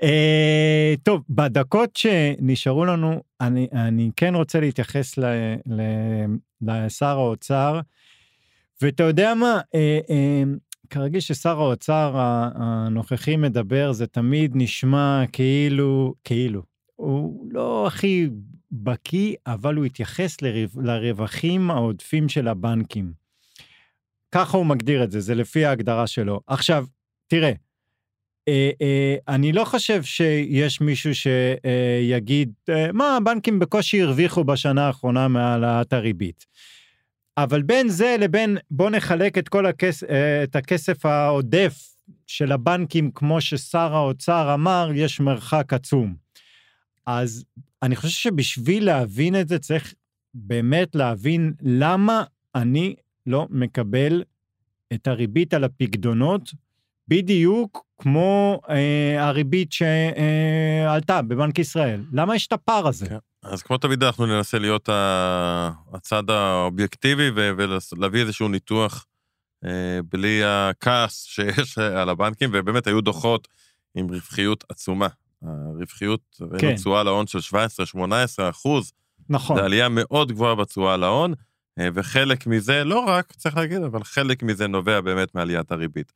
Uh, 0.00 1.00
טוב, 1.02 1.22
בדקות 1.30 1.96
שנשארו 1.96 2.84
לנו, 2.84 3.22
אני, 3.40 3.68
אני 3.72 4.10
כן 4.16 4.34
רוצה 4.34 4.60
להתייחס 4.60 5.18
ל, 5.18 5.24
ל, 5.66 5.82
לשר 6.62 7.18
האוצר, 7.18 7.80
ואתה 8.82 9.02
יודע 9.02 9.34
מה, 9.34 9.60
uh, 9.60 10.08
uh, 10.08 10.76
כרגיל 10.90 11.20
ששר 11.20 11.60
האוצר 11.60 12.12
הנוכחי 12.54 13.36
מדבר, 13.36 13.92
זה 13.92 14.06
תמיד 14.06 14.52
נשמע 14.54 15.24
כאילו, 15.32 16.14
כאילו, 16.24 16.62
הוא 16.96 17.46
לא 17.50 17.86
הכי 17.86 18.28
בקיא, 18.72 19.34
אבל 19.46 19.74
הוא 19.74 19.84
התייחס 19.84 20.42
לרו, 20.42 20.82
לרווחים 20.82 21.70
העודפים 21.70 22.28
של 22.28 22.48
הבנקים. 22.48 23.12
ככה 24.32 24.56
הוא 24.56 24.66
מגדיר 24.66 25.04
את 25.04 25.10
זה, 25.10 25.20
זה 25.20 25.34
לפי 25.34 25.64
ההגדרה 25.64 26.06
שלו. 26.06 26.40
עכשיו, 26.46 26.86
תראה, 27.26 27.48
אה, 27.48 27.52
אה, 27.52 27.65
אני 29.28 29.52
לא 29.52 29.64
חושב 29.64 30.02
שיש 30.02 30.80
מישהו 30.80 31.10
שיגיד, 31.14 32.52
אה, 32.68 32.92
מה, 32.92 33.16
הבנקים 33.16 33.58
בקושי 33.58 34.02
הרוויחו 34.02 34.44
בשנה 34.44 34.86
האחרונה 34.86 35.28
מהעלאת 35.28 35.92
הריבית. 35.92 36.46
אבל 37.38 37.62
בין 37.62 37.88
זה 37.88 38.16
לבין 38.20 38.58
בוא 38.70 38.90
נחלק 38.90 39.38
את 39.38 39.48
כל 39.48 39.66
הכס, 39.66 40.04
את 40.44 40.56
הכסף 40.56 41.06
העודף 41.06 41.96
של 42.26 42.52
הבנקים, 42.52 43.10
כמו 43.14 43.40
ששר 43.40 43.94
האוצר 43.94 44.54
אמר, 44.54 44.90
יש 44.94 45.20
מרחק 45.20 45.72
עצום. 45.72 46.14
אז 47.06 47.44
אני 47.82 47.96
חושב 47.96 48.08
שבשביל 48.08 48.86
להבין 48.86 49.40
את 49.40 49.48
זה 49.48 49.58
צריך 49.58 49.94
באמת 50.34 50.94
להבין 50.94 51.52
למה 51.62 52.24
אני 52.54 52.94
לא 53.26 53.46
מקבל 53.50 54.22
את 54.92 55.06
הריבית 55.06 55.54
על 55.54 55.64
הפקדונות 55.64 56.52
בדיוק 57.08 57.84
כמו 57.98 58.60
אה, 58.68 59.28
הריבית 59.28 59.72
שעלתה 59.72 61.22
בבנק 61.22 61.58
ישראל. 61.58 62.02
למה 62.12 62.36
יש 62.36 62.46
את 62.46 62.52
הפער 62.52 62.88
הזה? 62.88 63.06
כן. 63.06 63.18
אז 63.42 63.62
כמו 63.62 63.78
תמיד 63.78 64.02
אנחנו 64.02 64.26
ננסה 64.26 64.58
להיות 64.58 64.88
הצד 65.92 66.30
האובייקטיבי 66.30 67.30
ולהביא 67.34 68.20
איזשהו 68.20 68.48
ניתוח 68.48 69.06
אה, 69.64 70.00
בלי 70.12 70.40
הכעס 70.44 71.22
שיש 71.24 71.78
על 72.00 72.08
הבנקים, 72.08 72.50
ובאמת 72.52 72.86
היו 72.86 73.00
דוחות 73.00 73.48
עם 73.94 74.06
רווחיות 74.08 74.64
עצומה. 74.68 75.08
הרווחיות, 75.42 76.20
כן. 76.58 76.74
תשואה 76.74 77.02
להון 77.02 77.26
של 77.26 77.38
17-18 77.96 78.00
אחוז. 78.50 78.92
נכון. 79.28 79.56
זה 79.56 79.64
עלייה 79.64 79.88
מאוד 79.88 80.32
גבוהה 80.32 80.54
בתשואה 80.54 80.96
להון, 80.96 81.34
אה, 81.78 81.88
וחלק 81.94 82.46
מזה, 82.46 82.84
לא 82.84 82.98
רק, 82.98 83.32
צריך 83.32 83.56
להגיד, 83.56 83.82
אבל 83.82 84.04
חלק 84.04 84.42
מזה 84.42 84.66
נובע 84.66 85.00
באמת 85.00 85.34
מעליית 85.34 85.72
הריבית. 85.72 86.12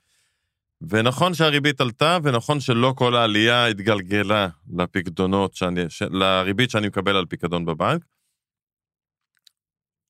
ונכון 0.88 1.34
שהריבית 1.34 1.80
עלתה, 1.80 2.18
ונכון 2.22 2.60
שלא 2.60 2.94
כל 2.96 3.16
העלייה 3.16 3.66
התגלגלה 3.66 4.48
לפקדונות, 4.76 5.54
שאני, 5.54 5.80
ש, 5.90 6.02
לריבית 6.02 6.70
שאני 6.70 6.88
מקבל 6.88 7.16
על 7.16 7.26
פיקדון 7.26 7.64
בבנק, 7.64 8.04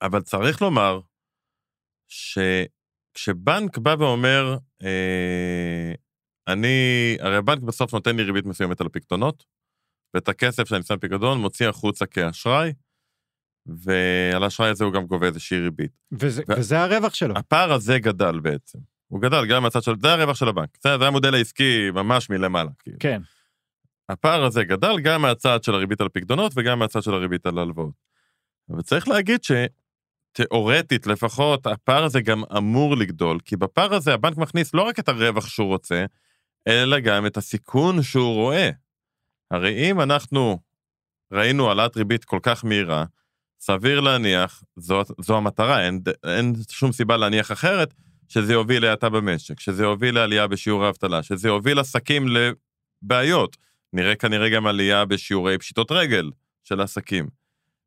אבל 0.02 0.20
צריך 0.20 0.62
לומר 0.62 1.00
שכשבנק 2.08 3.78
בא 3.78 3.96
ואומר, 3.98 4.56
אה, 4.82 5.92
אני, 6.48 7.16
הרי 7.20 7.36
הבנק 7.36 7.62
בסוף 7.62 7.94
נותן 7.94 8.16
לי 8.16 8.22
ריבית 8.22 8.46
מסוימת 8.46 8.80
על 8.80 8.86
הפקדונות, 8.86 9.44
ואת 10.14 10.28
הכסף 10.28 10.68
שאני 10.68 10.82
שם 10.82 10.98
פיקדון 10.98 11.38
מוציא 11.38 11.68
החוצה 11.68 12.06
כאשראי, 12.06 12.72
ועל 13.66 14.42
האשראי 14.42 14.68
הזה 14.68 14.84
הוא 14.84 14.92
גם 14.92 15.06
גובה 15.06 15.26
איזושהי 15.26 15.58
ריבית. 15.58 15.92
וזה, 16.12 16.42
ו... 16.48 16.52
וזה 16.58 16.80
הרווח 16.80 17.14
שלו. 17.14 17.34
הפער 17.36 17.72
הזה 17.72 17.98
גדל 17.98 18.40
בעצם. 18.40 18.78
הוא 19.10 19.20
גדל 19.20 19.46
גם 19.46 19.62
מהצד 19.62 19.82
של, 19.82 19.92
זה 20.02 20.12
הרווח 20.12 20.36
של 20.36 20.48
הבנק, 20.48 20.68
זה, 20.82 20.98
זה 20.98 21.06
המודל 21.06 21.34
העסקי 21.34 21.90
ממש 21.90 22.30
מלמעלה. 22.30 22.70
כאילו. 22.78 22.96
כן. 23.00 23.22
הפער 24.08 24.44
הזה 24.44 24.64
גדל 24.64 25.00
גם 25.00 25.22
מהצד 25.22 25.64
של 25.64 25.74
הריבית 25.74 26.00
על 26.00 26.08
פקדונות 26.08 26.52
וגם 26.56 26.78
מהצד 26.78 27.02
של 27.02 27.14
הריבית 27.14 27.46
על 27.46 27.58
הלוואות. 27.58 27.94
וצריך 28.78 29.08
להגיד 29.08 29.40
שתיאורטית 29.42 31.06
לפחות, 31.06 31.66
הפער 31.66 32.04
הזה 32.04 32.20
גם 32.20 32.42
אמור 32.56 32.96
לגדול, 32.96 33.38
כי 33.44 33.56
בפער 33.56 33.94
הזה 33.94 34.14
הבנק 34.14 34.36
מכניס 34.36 34.74
לא 34.74 34.82
רק 34.82 34.98
את 34.98 35.08
הרווח 35.08 35.46
שהוא 35.46 35.68
רוצה, 35.68 36.04
אלא 36.68 37.00
גם 37.00 37.26
את 37.26 37.36
הסיכון 37.36 38.02
שהוא 38.02 38.34
רואה. 38.34 38.70
הרי 39.50 39.90
אם 39.90 40.00
אנחנו 40.00 40.58
ראינו 41.32 41.68
העלאת 41.68 41.96
ריבית 41.96 42.24
כל 42.24 42.38
כך 42.42 42.64
מהירה, 42.64 43.04
סביר 43.60 44.00
להניח, 44.00 44.62
זו, 44.76 45.02
זו 45.18 45.36
המטרה, 45.36 45.86
אין, 45.86 46.00
אין 46.24 46.54
שום 46.68 46.92
סיבה 46.92 47.16
להניח 47.16 47.52
אחרת, 47.52 47.94
שזה 48.30 48.52
יוביל 48.52 48.82
להאטה 48.82 49.08
במשק, 49.08 49.60
שזה 49.60 49.82
יוביל 49.82 50.14
לעלייה 50.14 50.46
בשיעור 50.46 50.84
האבטלה, 50.84 51.22
שזה 51.22 51.48
יוביל 51.48 51.78
עסקים 51.78 52.26
לבעיות. 53.02 53.56
נראה 53.92 54.14
כנראה 54.14 54.48
גם 54.48 54.66
עלייה 54.66 55.04
בשיעורי 55.04 55.58
פשיטות 55.58 55.92
רגל 55.92 56.30
של 56.64 56.80
עסקים. 56.80 57.28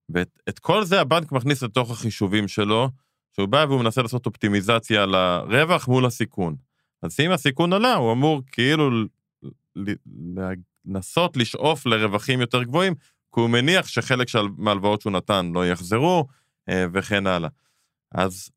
ואת 0.10 0.60
כל 0.60 0.84
זה 0.84 1.01
הבנק 1.01 1.32
מכניס 1.32 1.63
לתוך 1.63 1.91
החישובים 1.91 2.47
שלו, 2.47 2.89
שהוא 3.34 3.47
בא 3.47 3.65
והוא 3.69 3.79
מנסה 3.82 4.01
לעשות 4.01 4.25
אופטימיזציה 4.25 5.06
לרווח 5.06 5.88
מול 5.88 6.06
הסיכון. 6.06 6.56
אז 7.01 7.19
אם 7.19 7.32
הסיכון 7.32 7.73
עלה, 7.73 7.93
הוא 7.93 8.12
אמור 8.12 8.41
כאילו 8.51 8.89
לנסות 10.86 11.38
לשאוף 11.38 11.86
לרווחים 11.86 12.41
יותר 12.41 12.63
גבוהים, 12.63 12.93
כי 13.34 13.39
הוא 13.39 13.49
מניח 13.49 13.88
שחלק 13.88 14.27
מההלוואות 14.58 15.01
שהוא 15.01 15.13
נתן 15.13 15.51
לא 15.53 15.67
יחזרו, 15.67 16.27
אה, 16.69 16.86
וכן 16.93 17.27
הלאה. 17.27 17.49
אז 18.12 18.49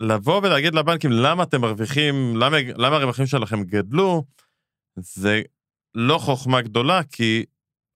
לבוא 0.00 0.40
ולהגיד 0.42 0.74
לבנקים 0.74 1.10
למה 1.12 1.42
אתם 1.42 1.60
מרוויחים, 1.60 2.36
למה, 2.36 2.56
למה 2.76 2.96
הרווחים 2.96 3.26
שלכם 3.26 3.62
גדלו, 3.64 4.24
זה 4.96 5.42
לא 5.94 6.18
חוכמה 6.18 6.62
גדולה, 6.62 7.00
כי 7.12 7.44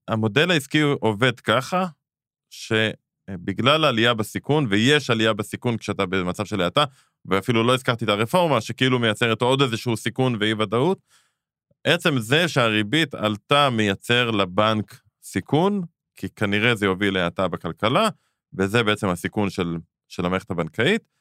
המודל 0.07 0.51
העסקי 0.51 0.81
עובד 0.81 1.39
ככה, 1.39 1.85
שבגלל 2.49 3.83
העלייה 3.83 4.13
בסיכון, 4.13 4.65
ויש 4.69 5.09
עלייה 5.09 5.33
בסיכון 5.33 5.77
כשאתה 5.77 6.05
במצב 6.05 6.45
של 6.45 6.61
האטה, 6.61 6.83
ואפילו 7.25 7.63
לא 7.63 7.73
הזכרתי 7.73 8.05
את 8.05 8.09
הרפורמה, 8.09 8.61
שכאילו 8.61 8.99
מייצרת 8.99 9.41
עוד 9.41 9.61
איזשהו 9.61 9.97
סיכון 9.97 10.35
ואי-ודאות, 10.39 10.99
עצם 11.83 12.19
זה 12.19 12.47
שהריבית 12.47 13.13
עלתה 13.13 13.69
מייצר 13.69 14.31
לבנק 14.31 14.99
סיכון, 15.23 15.81
כי 16.15 16.29
כנראה 16.29 16.75
זה 16.75 16.85
יוביל 16.85 17.13
להאטה 17.13 17.47
בכלכלה, 17.47 18.09
וזה 18.53 18.83
בעצם 18.83 19.07
הסיכון 19.07 19.49
של, 19.49 19.77
של 20.07 20.25
המערכת 20.25 20.51
הבנקאית, 20.51 21.12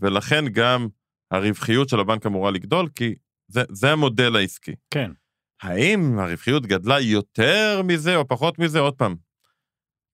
ולכן 0.00 0.48
גם 0.48 0.88
הרווחיות 1.30 1.88
של 1.88 2.00
הבנק 2.00 2.26
אמורה 2.26 2.50
לגדול, 2.50 2.88
כי 2.94 3.14
זה, 3.48 3.62
זה 3.68 3.92
המודל 3.92 4.36
העסקי. 4.36 4.74
כן. 4.90 5.10
האם 5.62 6.18
הרווחיות 6.18 6.66
גדלה 6.66 7.00
יותר 7.00 7.82
מזה 7.84 8.16
או 8.16 8.28
פחות 8.28 8.58
מזה? 8.58 8.78
עוד 8.78 8.94
פעם, 8.94 9.16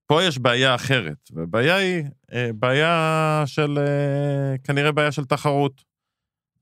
פה 0.07 0.23
יש 0.23 0.39
בעיה 0.39 0.75
אחרת, 0.75 1.17
והבעיה 1.33 1.75
היא 1.75 2.03
אה, 2.33 2.49
בעיה 2.55 3.43
של, 3.45 3.77
אה, 3.77 4.57
כנראה 4.63 4.91
בעיה 4.91 5.11
של 5.11 5.25
תחרות. 5.25 5.93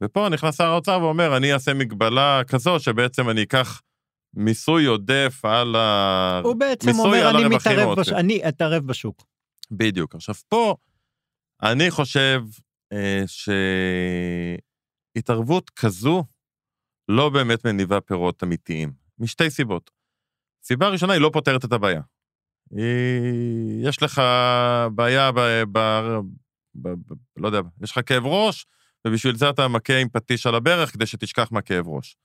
ופה 0.04 0.30
נכנס 0.30 0.58
שר 0.58 0.68
האוצר 0.68 1.00
ואומר, 1.02 1.38
אני 1.38 1.54
אעשה 1.54 1.74
מגבלה 1.74 2.42
כזו 2.48 2.80
שבעצם 2.80 3.30
אני 3.30 3.44
אקח 3.44 3.82
מיסוי 4.34 4.86
עודף 4.86 5.46
על 5.46 5.76
ה... 5.76 6.42
הוא 6.44 6.56
בעצם 6.56 7.00
אומר, 7.00 7.30
אני 7.30 7.56
מתערב, 7.56 8.00
בש... 8.00 8.10
אני 8.10 8.48
אתערב 8.48 8.84
בשוק. 8.88 9.24
בדיוק. 9.72 10.16
עכשיו, 10.16 10.36
פה 10.50 10.76
אני 11.64 11.92
חושב 11.92 12.42
שהתערבות 15.18 15.70
כזו 15.70 16.24
לא 17.08 17.30
באמת 17.30 17.66
מניבה 17.66 18.02
פירות 18.02 18.44
אמיתיים, 18.44 18.94
משתי 19.20 19.50
סיבות. 19.50 19.92
סיבה 20.64 20.90
ראשונה, 20.90 21.14
היא 21.14 21.22
לא 21.22 21.30
פותרת 21.34 21.66
את 21.66 21.74
הבעיה. 21.74 22.02
היא... 22.72 23.88
יש 23.90 24.04
לך 24.04 24.22
בעיה 24.96 25.32
ב... 25.32 25.40
ב... 25.72 25.80
ב... 26.76 26.88
ב... 26.88 27.14
לא 27.38 27.48
יודע, 27.48 27.60
יש 27.84 27.92
לך 27.92 28.00
כאב 28.06 28.26
ראש, 28.26 28.66
ובשביל 29.08 29.36
זה 29.36 29.50
אתה 29.50 29.68
מכה 29.68 29.98
עם 29.98 30.10
פטיש 30.10 30.48
על 30.48 30.56
הברך 30.56 30.94
כדי 30.94 31.06
שתשכח 31.06 31.52
מהכאב 31.52 31.88
ראש. 31.88 32.18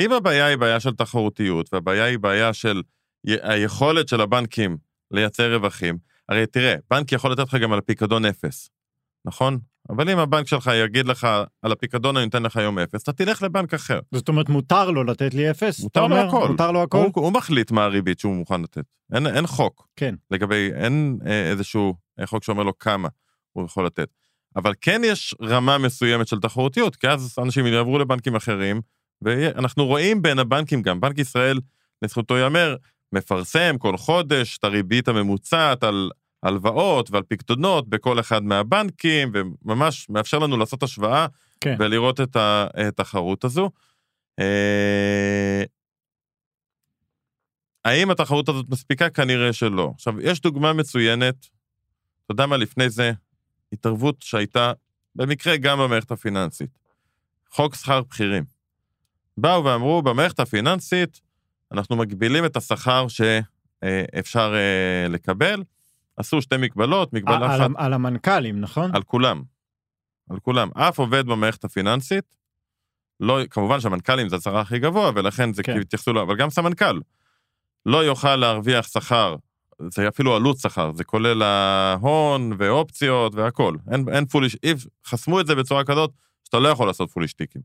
אם 0.00 0.12
הבעיה 0.12 0.46
היא 0.46 0.56
בעיה 0.56 0.80
של 0.80 0.94
תחרותיות, 0.94 1.72
והבעיה 1.72 2.04
היא 2.04 2.18
בעיה 2.18 2.52
של 2.52 2.82
היכולת 3.26 4.08
של 4.08 4.20
הבנקים 4.20 4.76
לייצר 5.10 5.54
רווחים, 5.54 5.98
הרי 6.28 6.46
תראה, 6.46 6.74
בנק 6.90 7.12
יכול 7.12 7.32
לתת 7.32 7.42
לך 7.42 7.54
גם 7.62 7.72
על 7.72 7.78
הפיקדון 7.78 8.24
אפס, 8.24 8.70
נכון? 9.24 9.58
אבל 9.92 10.10
אם 10.10 10.18
הבנק 10.18 10.46
שלך 10.46 10.70
יגיד 10.74 11.06
לך, 11.06 11.26
על 11.62 11.72
הפיקדון 11.72 12.16
אני 12.16 12.24
נותן 12.24 12.42
לך 12.42 12.56
יום 12.56 12.78
אפס, 12.78 13.02
אתה 13.02 13.12
תלך 13.12 13.42
לבנק 13.42 13.74
אחר. 13.74 14.00
זאת 14.12 14.28
אומרת, 14.28 14.48
מותר 14.48 14.90
לו 14.90 15.04
לתת 15.04 15.34
לי 15.34 15.50
אפס? 15.50 15.80
מותר 15.80 16.06
לו 16.06 16.16
הכל. 16.16 16.48
מותר 16.48 16.72
לו 16.72 16.82
הכל? 16.82 16.98
הוא, 16.98 17.10
הוא 17.14 17.32
מחליט 17.32 17.70
מה 17.70 17.84
הריבית 17.84 18.18
שהוא 18.18 18.34
מוכן 18.34 18.62
לתת. 18.62 18.84
אין, 19.12 19.26
אין 19.26 19.46
חוק. 19.46 19.88
כן. 19.96 20.14
לגבי, 20.30 20.70
אין 20.74 21.18
אה, 21.26 21.50
איזשהו 21.50 21.94
חוק 22.24 22.44
שאומר 22.44 22.62
לו 22.62 22.78
כמה 22.78 23.08
הוא 23.52 23.64
יכול 23.64 23.86
לתת. 23.86 24.08
אבל 24.56 24.72
כן 24.80 25.00
יש 25.04 25.34
רמה 25.42 25.78
מסוימת 25.78 26.28
של 26.28 26.40
תחרותיות, 26.40 26.96
כי 26.96 27.08
אז 27.08 27.34
אנשים 27.38 27.66
יעברו 27.66 27.98
לבנקים 27.98 28.36
אחרים, 28.36 28.80
ואנחנו 29.22 29.86
רואים 29.86 30.22
בין 30.22 30.38
הבנקים 30.38 30.82
גם, 30.82 31.00
בנק 31.00 31.18
ישראל, 31.18 31.60
לזכותו 32.02 32.36
ייאמר, 32.36 32.76
מפרסם 33.12 33.78
כל 33.78 33.96
חודש 33.96 34.58
את 34.58 34.64
הריבית 34.64 35.08
הממוצעת 35.08 35.84
על 35.84 36.10
הלוואות 36.42 37.10
ועל 37.10 37.22
פקדונות 37.28 37.88
בכל 37.88 38.20
אחד 38.20 38.42
מהבנקים, 38.42 39.32
וממש 39.34 40.10
מאפשר 40.10 40.38
לנו 40.38 40.56
לעשות 40.56 40.82
השוואה 40.82 41.26
כן. 41.60 41.76
ולראות 41.78 42.20
את 42.20 42.36
התחרות 42.36 43.44
הזו. 43.44 43.70
אה, 44.38 45.62
האם 47.84 48.10
התחרות 48.10 48.48
הזאת 48.48 48.66
מספיקה? 48.68 49.10
כנראה 49.10 49.52
שלא. 49.52 49.90
עכשיו, 49.94 50.20
יש 50.20 50.40
דוגמה 50.40 50.72
מצוינת, 50.72 51.34
אתה 52.24 52.32
יודע 52.32 52.46
מה, 52.46 52.56
לפני 52.56 52.90
זה, 52.90 53.12
התערבות 53.72 54.16
שהייתה 54.22 54.72
במקרה 55.14 55.56
גם 55.56 55.78
במערכת 55.78 56.10
הפיננסית. 56.10 56.78
חוק 57.50 57.74
שכר 57.74 58.02
בכירים. 58.02 58.44
באו 59.38 59.64
ואמרו, 59.64 60.02
במערכת 60.02 60.40
הפיננסית 60.40 61.20
אנחנו 61.72 61.96
מגבילים 61.96 62.44
את 62.44 62.56
השכר 62.56 63.06
שאפשר 63.08 64.54
אה, 64.54 65.08
לקבל. 65.08 65.62
עשו 66.16 66.42
שתי 66.42 66.56
מגבלות, 66.56 67.12
מגבלה 67.12 67.56
אחת... 67.56 67.70
על 67.76 67.92
המנכ"לים, 67.92 68.60
נכון? 68.60 68.96
על 68.96 69.02
כולם. 69.02 69.42
על 70.30 70.38
כולם. 70.38 70.70
אף 70.74 70.98
עובד 70.98 71.26
במערכת 71.26 71.64
הפיננסית, 71.64 72.24
לא, 73.20 73.38
כמובן 73.50 73.80
שהמנכ"לים 73.80 74.28
זה 74.28 74.36
השכר 74.36 74.58
הכי 74.58 74.78
גבוה, 74.78 75.10
ולכן 75.14 75.52
זה 75.52 75.62
כן. 75.62 75.80
התייחסו 75.80 76.12
לו, 76.12 76.22
אבל 76.22 76.36
גם 76.36 76.50
סמנכ"ל. 76.50 77.00
לא 77.86 78.04
יוכל 78.04 78.36
להרוויח 78.36 78.88
שכר 78.88 79.36
זה 79.88 80.08
אפילו 80.08 80.36
עלות 80.36 80.58
שכר, 80.58 80.92
זה 80.94 81.04
כולל 81.04 81.42
ההון 81.42 82.52
ואופציות 82.58 83.34
והכול. 83.34 83.78
אין, 83.90 84.04
אין 84.08 84.26
פוליש, 84.26 84.56
חסמו 85.06 85.40
את 85.40 85.46
זה 85.46 85.54
בצורה 85.54 85.84
כזאת 85.84 86.10
שאתה 86.44 86.58
לא 86.58 86.68
יכול 86.68 86.86
לעשות 86.86 87.10
פולישטיקים. 87.10 87.62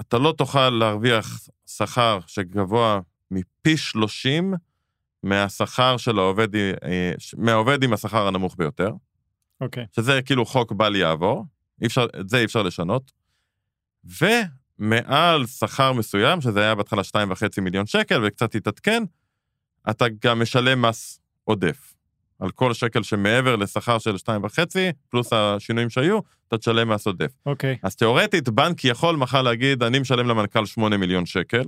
אתה 0.00 0.18
לא 0.18 0.34
תוכל 0.38 0.70
להרוויח 0.70 1.38
שכר 1.66 2.18
שגבוה 2.26 3.00
מפי 3.30 3.76
30 3.76 4.54
מהשכר 5.22 5.96
של 5.96 6.18
העובד, 6.18 6.56
אה, 6.56 7.12
מהעובד 7.36 7.84
עם 7.84 7.92
השכר 7.92 8.26
הנמוך 8.26 8.54
ביותר. 8.58 8.90
אוקיי. 9.60 9.82
Okay. 9.82 9.86
שזה 9.96 10.22
כאילו 10.22 10.46
חוק 10.46 10.72
בל 10.72 10.96
יעבור, 10.96 11.44
אי 11.80 11.86
אפשר, 11.86 12.06
את 12.20 12.28
זה 12.28 12.38
אי 12.38 12.44
אפשר 12.44 12.62
לשנות. 12.62 13.12
ומעל 14.04 15.46
שכר 15.46 15.92
מסוים, 15.92 16.40
שזה 16.40 16.60
היה 16.60 16.74
בהתחלה 16.74 17.02
2.5 17.02 17.60
מיליון 17.60 17.86
שקל 17.86 18.24
וקצת 18.24 18.54
התעדכן, 18.54 19.02
אתה 19.90 20.04
גם 20.24 20.42
משלם 20.42 20.82
מס 20.82 21.20
עודף. 21.44 21.94
על 22.38 22.50
כל 22.50 22.74
שקל 22.74 23.02
שמעבר 23.02 23.56
לשכר 23.56 23.98
של 23.98 24.16
2.5, 24.16 24.58
פלוס 25.08 25.32
השינויים 25.32 25.90
שהיו, 25.90 26.18
אתה 26.48 26.58
תשלם 26.58 26.88
מס 26.88 27.06
עודף. 27.06 27.32
אוקיי. 27.46 27.74
Okay. 27.74 27.78
אז 27.82 27.96
תאורטית, 27.96 28.48
בנק 28.48 28.84
יכול 28.84 29.16
מחר 29.16 29.42
להגיד, 29.42 29.82
אני 29.82 29.98
משלם 29.98 30.28
למנכ"ל 30.28 30.66
8 30.66 30.96
מיליון 30.96 31.26
שקל, 31.26 31.62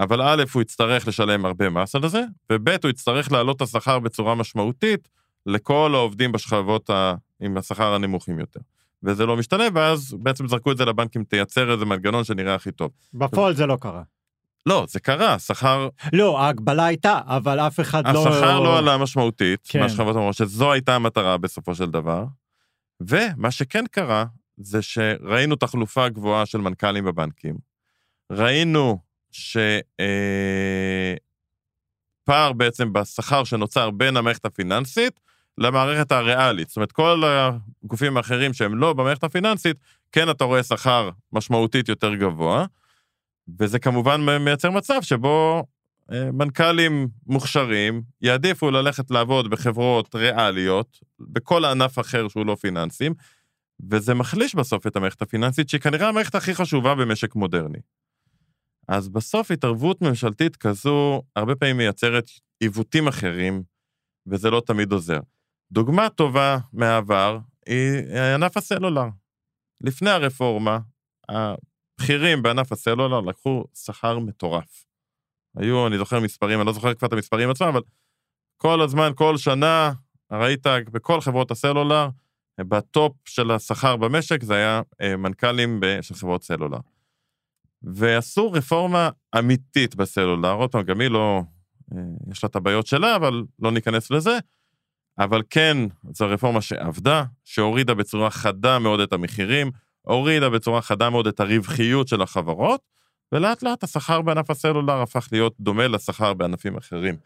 אבל 0.00 0.22
א', 0.22 0.44
הוא 0.52 0.62
יצטרך 0.62 1.08
לשלם 1.08 1.44
הרבה 1.44 1.70
מס 1.70 1.94
על 1.94 2.08
זה, 2.08 2.22
וב', 2.52 2.68
הוא 2.68 2.90
יצטרך 2.90 3.32
להעלות 3.32 3.56
את 3.56 3.62
השכר 3.62 3.98
בצורה 3.98 4.34
משמעותית 4.34 5.08
לכל 5.46 5.92
העובדים 5.94 6.32
בשכבות 6.32 6.90
ה... 6.90 7.14
עם 7.40 7.56
השכר 7.56 7.94
הנמוכים 7.94 8.38
יותר. 8.38 8.60
וזה 9.02 9.26
לא 9.26 9.36
משתנה, 9.36 9.64
ואז 9.74 10.16
בעצם 10.18 10.48
זרקו 10.48 10.72
את 10.72 10.76
זה 10.76 10.84
לבנקים, 10.84 11.24
תייצר 11.24 11.72
איזה 11.72 11.84
מנגנון 11.84 12.24
שנראה 12.24 12.54
הכי 12.54 12.72
טוב. 12.72 12.90
בפועל 13.14 13.54
זה 13.54 13.66
לא 13.66 13.76
קרה. 13.80 14.02
לא, 14.66 14.86
זה 14.88 15.00
קרה, 15.00 15.38
שכר... 15.38 15.88
לא, 16.12 16.40
ההגבלה 16.40 16.86
הייתה, 16.86 17.20
אבל 17.26 17.60
אף 17.60 17.80
אחד 17.80 18.06
השכר 18.06 18.22
לא... 18.24 18.28
השכר 18.28 18.60
לא 18.60 18.78
עלה 18.78 18.98
משמעותית, 18.98 19.60
כן. 19.68 19.80
מהשכבות 19.80 20.16
המרות, 20.16 20.34
שזו 20.34 20.72
הייתה 20.72 20.94
המטרה 20.94 21.36
בסופו 21.36 21.74
של 21.74 21.90
דבר. 21.90 22.24
ומה 23.00 23.50
שכן 23.50 23.84
קרה, 23.90 24.24
זה 24.56 24.82
שראינו 24.82 25.56
תחלופה 25.56 26.08
גבוהה 26.08 26.46
של 26.46 26.58
מנכ"לים 26.58 27.04
בבנקים. 27.04 27.56
ראינו 28.32 28.98
שפער 29.32 29.66
אה, 32.28 32.52
בעצם 32.52 32.92
בשכר 32.92 33.44
שנוצר 33.44 33.90
בין 33.90 34.16
המערכת 34.16 34.44
הפיננסית 34.44 35.20
למערכת 35.58 36.12
הריאלית. 36.12 36.68
זאת 36.68 36.76
אומרת, 36.76 36.92
כל 36.92 37.22
הגופים 37.26 38.16
האחרים 38.16 38.52
שהם 38.52 38.74
לא 38.74 38.92
במערכת 38.92 39.24
הפיננסית, 39.24 39.76
כן 40.12 40.30
אתה 40.30 40.44
רואה 40.44 40.62
שכר 40.62 41.10
משמעותית 41.32 41.88
יותר 41.88 42.14
גבוה. 42.14 42.66
וזה 43.58 43.78
כמובן 43.78 44.20
מייצר 44.40 44.70
מצב 44.70 45.02
שבו 45.02 45.64
אה, 46.12 46.32
מנכ"לים 46.32 47.08
מוכשרים 47.26 48.02
יעדיפו 48.20 48.70
ללכת 48.70 49.10
לעבוד 49.10 49.50
בחברות 49.50 50.14
ריאליות, 50.14 50.98
בכל 51.20 51.64
ענף 51.64 51.98
אחר 51.98 52.28
שהוא 52.28 52.46
לא 52.46 52.56
פיננסים, 52.60 53.14
וזה 53.90 54.14
מחליש 54.14 54.54
בסוף 54.54 54.86
את 54.86 54.96
המערכת 54.96 55.22
הפיננסית, 55.22 55.68
שהיא 55.68 55.80
כנראה 55.80 56.08
המערכת 56.08 56.34
הכי 56.34 56.54
חשובה 56.54 56.94
במשק 56.94 57.34
מודרני. 57.34 57.78
אז 58.88 59.08
בסוף 59.08 59.50
התערבות 59.50 60.02
ממשלתית 60.02 60.56
כזו 60.56 61.22
הרבה 61.36 61.56
פעמים 61.56 61.76
מייצרת 61.76 62.24
עיוותים 62.60 63.08
אחרים, 63.08 63.62
וזה 64.26 64.50
לא 64.50 64.62
תמיד 64.66 64.92
עוזר. 64.92 65.20
דוגמה 65.72 66.10
טובה 66.10 66.58
מהעבר 66.72 67.38
היא 67.66 68.16
ענף 68.34 68.56
הסלולר. 68.56 69.06
לפני 69.80 70.10
הרפורמה, 70.10 70.78
בכירים 72.00 72.42
בענף 72.42 72.72
הסלולר 72.72 73.20
לקחו 73.20 73.64
שכר 73.74 74.18
מטורף. 74.18 74.84
היו, 75.56 75.86
אני 75.86 75.98
זוכר 75.98 76.20
מספרים, 76.20 76.58
אני 76.58 76.66
לא 76.66 76.72
זוכר 76.72 76.94
כבר 76.94 77.08
את 77.08 77.12
המספרים 77.12 77.50
עצמם, 77.50 77.68
אבל 77.68 77.82
כל 78.56 78.80
הזמן, 78.80 79.10
כל 79.14 79.36
שנה, 79.36 79.92
ראית 80.32 80.66
בכל 80.66 81.20
חברות 81.20 81.50
הסלולר, 81.50 82.08
בטופ 82.60 83.12
של 83.28 83.50
השכר 83.50 83.96
במשק 83.96 84.42
זה 84.42 84.54
היה 84.54 84.82
אה, 85.00 85.16
מנכ"לים 85.16 85.80
של 86.00 86.14
חברות 86.14 86.42
סלולר. 86.42 86.78
ועשו 87.84 88.52
רפורמה 88.52 89.10
אמיתית 89.38 89.94
בסלולר, 89.94 90.52
עוד 90.52 90.70
פעם, 90.70 90.82
גם 90.82 91.00
היא 91.00 91.08
לא, 91.08 91.42
אה, 91.94 92.00
יש 92.30 92.44
לה 92.44 92.46
את 92.46 92.56
הבעיות 92.56 92.86
שלה, 92.86 93.16
אבל 93.16 93.42
לא 93.58 93.72
ניכנס 93.72 94.10
לזה. 94.10 94.38
אבל 95.18 95.42
כן, 95.50 95.76
זו 96.12 96.28
רפורמה 96.28 96.60
שעבדה, 96.60 97.24
שהורידה 97.44 97.94
בצורה 97.94 98.30
חדה 98.30 98.78
מאוד 98.78 99.00
את 99.00 99.12
המחירים, 99.12 99.70
הורידה 100.02 100.50
בצורה 100.50 100.82
חדה 100.82 101.10
מאוד 101.10 101.26
את 101.26 101.40
הרווחיות 101.40 102.08
של 102.08 102.22
החברות, 102.22 102.80
ולאט 103.32 103.62
לאט 103.62 103.84
השכר 103.84 104.22
בענף 104.22 104.50
הסלולר 104.50 105.02
הפך 105.02 105.28
להיות 105.32 105.54
דומה 105.60 105.88
לשכר 105.88 106.34
בענפים 106.34 106.76
אחרים. 106.76 107.16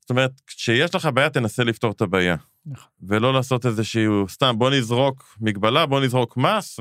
זאת 0.00 0.10
אומרת, 0.10 0.40
כשיש 0.46 0.94
לך 0.94 1.08
בעיה, 1.14 1.30
תנסה 1.30 1.64
לפתור 1.64 1.92
את 1.92 2.00
הבעיה. 2.00 2.36
נכון. 2.66 2.88
ולא 3.02 3.32
לעשות 3.32 3.66
איזשהו, 3.66 4.28
סתם, 4.28 4.54
בוא 4.58 4.70
נזרוק 4.70 5.36
מגבלה, 5.40 5.86
בוא 5.86 6.00
נזרוק 6.00 6.36
מס, 6.36 6.80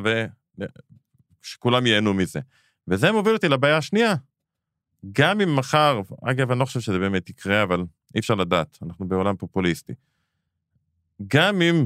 ושכולם 1.44 1.86
ייהנו 1.86 2.14
מזה. 2.14 2.40
וזה 2.88 3.12
מוביל 3.12 3.34
אותי 3.34 3.48
לבעיה 3.50 3.78
השנייה. 3.78 4.16
גם 5.12 5.42
אם 5.42 5.56
מחר, 5.56 6.02
אגב, 6.24 6.52
אני 6.52 6.60
לא 6.60 6.66
חושב 6.66 6.80
שזה 6.80 7.00
באמת 7.00 7.30
יקרה, 7.30 7.64
אבל 7.64 7.84
אי 8.16 8.20
אפשר 8.20 8.36
לדעת, 8.36 8.78
אנחנו 8.82 9.08
בעולם 9.08 9.36
פופוליסטי. 9.36 9.94
גם 11.28 11.62
אם 11.62 11.86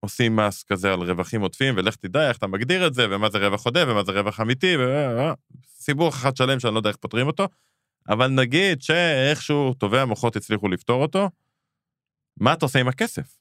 עושים 0.00 0.36
מס 0.36 0.62
כזה 0.62 0.92
על 0.92 1.02
רווחים 1.02 1.40
עודפים, 1.40 1.74
ולך 1.76 1.96
תדע 1.96 2.28
איך 2.28 2.36
אתה 2.36 2.46
מגדיר 2.46 2.86
את 2.86 2.94
זה, 2.94 3.06
ומה 3.10 3.30
זה 3.30 3.38
רווח 3.38 3.64
עודף, 3.64 3.84
ומה 3.88 4.04
זה 4.04 4.12
רווח 4.12 4.40
אמיתי, 4.40 4.76
וסיבוך 4.76 6.14
אחד 6.14 6.36
שלם 6.36 6.60
שאני 6.60 6.74
לא 6.74 6.78
יודע 6.78 6.90
איך 6.90 6.96
פותרים 6.96 7.26
אותו, 7.26 7.48
אבל 8.08 8.28
נגיד 8.28 8.82
שאיכשהו 8.82 9.74
טובי 9.74 9.98
המוחות 9.98 10.36
הצליחו 10.36 10.68
לפתור 10.68 11.02
אותו, 11.02 11.30
מה 12.36 12.52
אתה 12.52 12.64
עושה 12.64 12.80
עם 12.80 12.88
הכסף? 12.88 13.38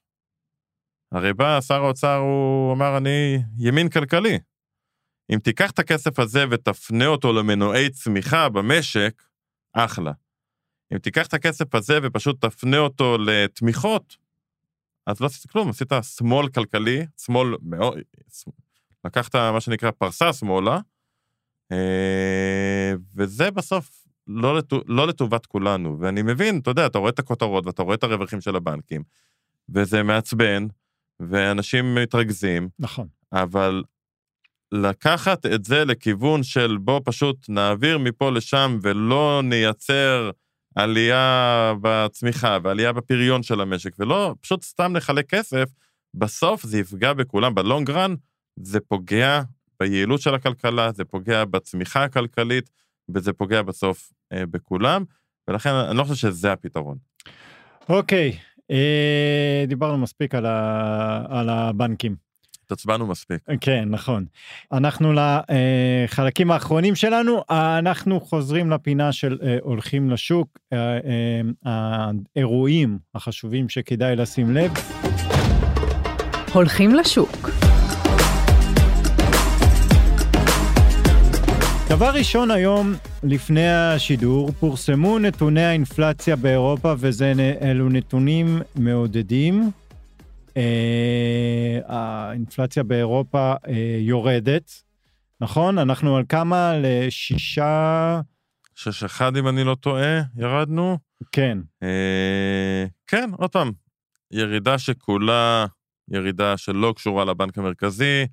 הרי 1.12 1.34
בא 1.34 1.62
שר 1.62 1.84
האוצר, 1.84 2.15
הוא 2.15 2.74
אמר, 2.74 2.98
אני 2.98 3.39
ימין 3.58 3.89
כלכלי. 3.89 4.39
אם 5.34 5.40
תיקח 5.40 5.72
את 5.72 5.80
הכסף 5.80 6.20
הזה 6.20 6.46
ותפנה 6.52 7.08
אותו 7.08 7.34
למנועי 7.34 7.90
צמיחה 7.90 8.50
במשק, 8.50 9.24
אחלה. 9.74 10.12
אם 10.94 10.98
תיקח 10.98 11.28
את 11.28 11.34
הכסף 11.34 11.76
הזה 11.76 12.00
ופשוט 12.04 12.46
תפנה 12.46 12.78
אותו 12.78 13.18
לתמיכות, 13.18 14.18
אז 15.08 15.22
לא 15.22 15.26
עשית 15.26 15.52
כלום, 15.52 15.70
עשית 15.70 15.92
שמאל 16.02 16.48
כלכלי, 16.50 17.06
שמאל 17.18 17.48
מאוד, 17.62 17.98
לקחת 19.06 19.36
מה 19.36 19.62
שנקרא 19.62 19.92
פרסה 19.92 20.34
שמאלה, 20.34 20.80
אה, 21.72 22.94
וזה 23.16 23.52
בסוף 23.52 24.06
לא, 24.28 24.58
לטו, 24.58 24.82
לא 24.88 25.08
לטובת 25.08 25.46
כולנו. 25.46 26.00
ואני 26.00 26.22
מבין, 26.22 26.60
אתה 26.60 26.72
יודע, 26.72 26.86
אתה 26.86 26.98
רואה 26.98 27.10
את 27.10 27.20
הכותרות 27.20 27.66
ואתה 27.66 27.84
רואה 27.84 27.96
את 27.96 28.04
הרווחים 28.04 28.42
של 28.42 28.56
הבנקים, 28.56 29.04
וזה 29.70 30.04
מעצבן, 30.04 30.68
ואנשים 31.20 31.96
מתרכזים. 31.96 32.70
נכון. 32.80 33.08
אבל 33.34 33.84
לקחת 34.76 35.46
את 35.46 35.66
זה 35.66 35.86
לכיוון 35.86 36.44
של 36.44 36.78
בוא 36.82 37.02
פשוט 37.04 37.50
נעביר 37.50 37.98
מפה 37.98 38.32
לשם 38.32 38.80
ולא 38.82 39.42
נייצר 39.44 40.32
עלייה 40.76 41.74
בצמיחה 41.82 42.58
ועלייה 42.64 42.94
בפריון 42.94 43.44
של 43.44 43.62
המשק, 43.62 43.92
ולא 44.00 44.36
פשוט 44.42 44.64
סתם 44.64 44.94
נחלק 44.94 45.30
כסף, 45.30 45.70
בסוף 46.14 46.64
זה 46.64 46.80
יפגע 46.80 47.14
בכולם. 47.14 47.56
בלונג 47.56 47.92
רן 47.92 48.16
זה 48.56 48.80
פוגע 48.80 49.42
ביעילות 49.80 50.22
של 50.22 50.36
הכלכלה, 50.36 50.92
זה 50.92 51.06
פוגע 51.06 51.46
בצמיחה 51.46 52.04
הכלכלית, 52.04 52.70
וזה 53.10 53.34
פוגע 53.34 53.62
בסוף 53.62 54.12
אה, 54.34 54.46
בכולם, 54.46 55.04
ולכן 55.48 55.70
אני 55.70 55.98
לא 55.98 56.04
חושב 56.04 56.16
שזה 56.16 56.52
הפתרון. 56.52 56.98
אוקיי, 57.90 58.38
אה, 58.72 59.66
דיברנו 59.68 59.98
מספיק 59.98 60.36
על, 60.36 60.46
ה, 60.46 61.26
על 61.30 61.50
הבנקים. 61.50 62.25
התעצבנו 62.65 63.08
מספיק. 63.08 63.38
כן, 63.62 63.86
נכון. 63.89 64.25
אנחנו 64.71 65.13
לחלקים 65.13 66.51
האחרונים 66.51 66.95
שלנו, 66.95 67.43
אנחנו 67.49 68.19
חוזרים 68.21 68.69
לפינה 68.69 69.12
של 69.12 69.38
אה, 69.43 69.58
הולכים 69.62 70.10
לשוק, 70.10 70.47
אה, 70.73 70.78
אה, 71.65 72.12
האירועים 72.36 72.97
החשובים 73.15 73.69
שכדאי 73.69 74.15
לשים 74.15 74.54
לב. 74.54 74.71
הולכים 76.54 76.95
לשוק. 76.95 77.49
דבר 81.89 82.10
ראשון 82.13 82.51
היום, 82.51 82.93
לפני 83.23 83.69
השידור, 83.69 84.51
פורסמו 84.51 85.19
נתוני 85.19 85.63
האינפלציה 85.63 86.36
באירופה, 86.36 86.93
ואלו 86.99 87.89
נתונים 87.89 88.62
מעודדים. 88.75 89.71
אה, 90.58 91.80
האינפלציה 91.86 92.84
באירופה 92.84 93.54
אה, 93.68 93.98
יורדת, 94.00 94.84
נכון? 95.41 95.78
אנחנו 95.78 96.18
על 96.18 96.24
כמה? 96.30 96.74
לשישה... 96.82 98.22
שש 98.76 99.04
אחד, 99.04 99.38
אם 99.38 99.48
אני 99.48 99.63
לא 99.63 99.76
טועה, 99.76 100.22
ירדנו. 100.36 100.98
כן. 101.32 101.58
אה, 101.84 102.86
כן, 103.08 103.30
עוד 103.38 103.52
פעם, 103.52 103.72
ירידה 104.32 104.80
שכולה 104.80 105.65
ירידה 106.12 106.58
שלא 106.58 106.94
קשורה 106.96 107.26
לבנק 107.26 107.58
המרכזי, 107.58 108.26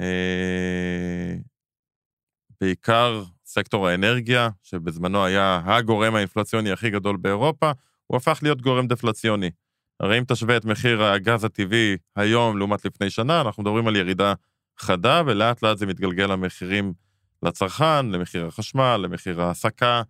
אה, 0.00 1.34
בעיקר 2.60 3.22
סקטור 3.44 3.88
האנרגיה, 3.88 4.48
שבזמנו 4.62 5.24
היה 5.24 5.60
הגורם 5.64 6.14
האינפלציוני 6.14 6.72
הכי 6.72 6.90
גדול 6.90 7.16
באירופה, 7.16 7.70
הוא 8.06 8.16
הפך 8.16 8.38
להיות 8.42 8.62
גורם 8.62 8.86
דפלציוני. 8.86 9.50
הרי 10.00 10.18
אם 10.18 10.24
תשווה 10.24 10.56
את 10.56 10.64
מחיר 10.64 11.02
הגז 11.02 11.44
הטבעי 11.44 11.96
היום 12.16 12.58
לעומת 12.58 12.84
לפני 12.84 13.10
שנה, 13.10 13.40
אנחנו 13.40 13.62
מדברים 13.62 13.88
על 13.88 13.96
ירידה 13.96 14.34
חדה, 14.78 15.22
ולאט 15.26 15.62
לאט 15.62 15.78
זה 15.78 15.86
מתגלגל 15.86 16.26
למחירים 16.26 16.92
לצרכן, 17.42 18.06
למחיר 18.06 18.46
החשמל, 18.46 19.00
למחיר 19.02 19.40
ההעסקה 19.42 20.02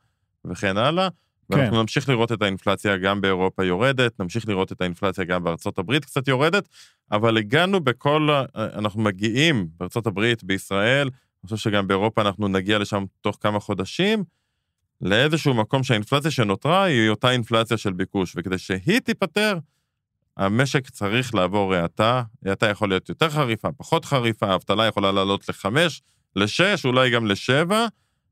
וכן 0.44 0.76
הלאה. 0.76 1.08
כן. 1.52 1.58
ואנחנו 1.58 1.80
נמשיך 1.80 2.08
לראות 2.08 2.32
את 2.32 2.42
האינפלציה 2.42 2.96
גם 2.96 3.20
באירופה 3.20 3.64
יורדת, 3.64 4.20
נמשיך 4.20 4.48
לראות 4.48 4.72
את 4.72 4.80
האינפלציה 4.80 5.24
גם 5.24 5.44
בארצות 5.44 5.78
הברית 5.78 6.04
קצת 6.04 6.28
יורדת, 6.28 6.68
אבל 7.12 7.36
הגענו 7.36 7.80
בכל, 7.80 8.28
אנחנו 8.54 9.02
מגיעים 9.02 9.68
בארצות 9.76 10.06
הברית, 10.06 10.44
בישראל, 10.44 11.08
אני 11.42 11.48
חושב 11.48 11.70
שגם 11.70 11.86
באירופה 11.86 12.22
אנחנו 12.22 12.48
נגיע 12.48 12.78
לשם 12.78 13.04
תוך 13.20 13.38
כמה 13.40 13.60
חודשים, 13.60 14.24
לאיזשהו 15.00 15.54
מקום 15.54 15.82
שהאינפלציה 15.82 16.30
שנותרה 16.30 16.84
היא 16.84 17.10
אותה 17.10 17.30
אינפלציה 17.30 17.76
של 17.76 17.92
ביקוש, 17.92 18.34
וכדי 18.36 18.58
שהיא 18.58 18.98
תיפתר, 18.98 19.58
המשק 20.38 20.90
צריך 20.90 21.34
לעבור 21.34 21.74
האטה, 21.74 22.22
האטה 22.46 22.66
יכול 22.66 22.88
להיות 22.88 23.08
יותר 23.08 23.30
חריפה, 23.30 23.68
פחות 23.76 24.04
חריפה, 24.04 24.46
האבטלה 24.46 24.86
יכולה 24.86 25.12
לעלות 25.12 25.48
לחמש, 25.48 26.02
לשש, 26.36 26.84
אולי 26.84 27.10
גם 27.10 27.26
לשבע, 27.26 27.86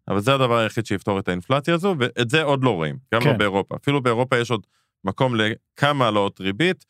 אבל 0.09 0.21
זה 0.21 0.35
הדבר 0.35 0.59
היחיד 0.59 0.87
שיפתור 0.87 1.19
את 1.19 1.29
האינפלציה 1.29 1.75
הזו, 1.75 1.95
ואת 1.99 2.31
זה 2.31 2.43
עוד 2.43 2.65
לא 2.65 2.71
רואים, 2.71 2.97
גם 3.15 3.21
לא 3.21 3.25
כן. 3.25 3.31
לא 3.31 3.37
באירופה. 3.37 3.77
אפילו 3.77 4.03
באירופה 4.03 4.39
יש 4.39 4.51
עוד 4.51 4.67
מקום 5.05 5.35
לכמה 5.37 6.05
העלאות 6.05 6.41
ריבית, 6.41 6.85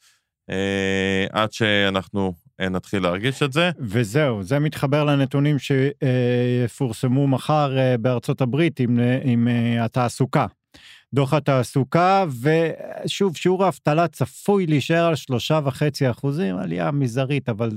אה, 0.50 1.26
עד 1.32 1.52
שאנחנו 1.52 2.32
אה, 2.60 2.68
נתחיל 2.68 3.02
להרגיש 3.02 3.42
את 3.42 3.52
זה. 3.52 3.70
וזהו, 3.78 4.42
זה 4.42 4.58
מתחבר 4.58 5.04
לנתונים 5.04 5.56
שיפורסמו 5.58 7.26
מחר 7.26 7.78
אה, 7.78 7.96
בארצות 7.96 8.40
הברית 8.40 8.80
עם, 8.80 8.98
עם 9.24 9.48
אה, 9.48 9.84
התעסוקה. 9.84 10.46
דוח 11.16 11.34
התעסוקה, 11.34 12.24
ושוב, 13.04 13.36
שיעור 13.36 13.64
האבטלה 13.64 14.08
צפוי 14.08 14.66
להישאר 14.66 15.04
על 15.04 15.14
שלושה 15.14 15.60
וחצי 15.64 16.10
אחוזים, 16.10 16.56
עלייה 16.56 16.90
מזערית, 16.90 17.48
אבל 17.48 17.70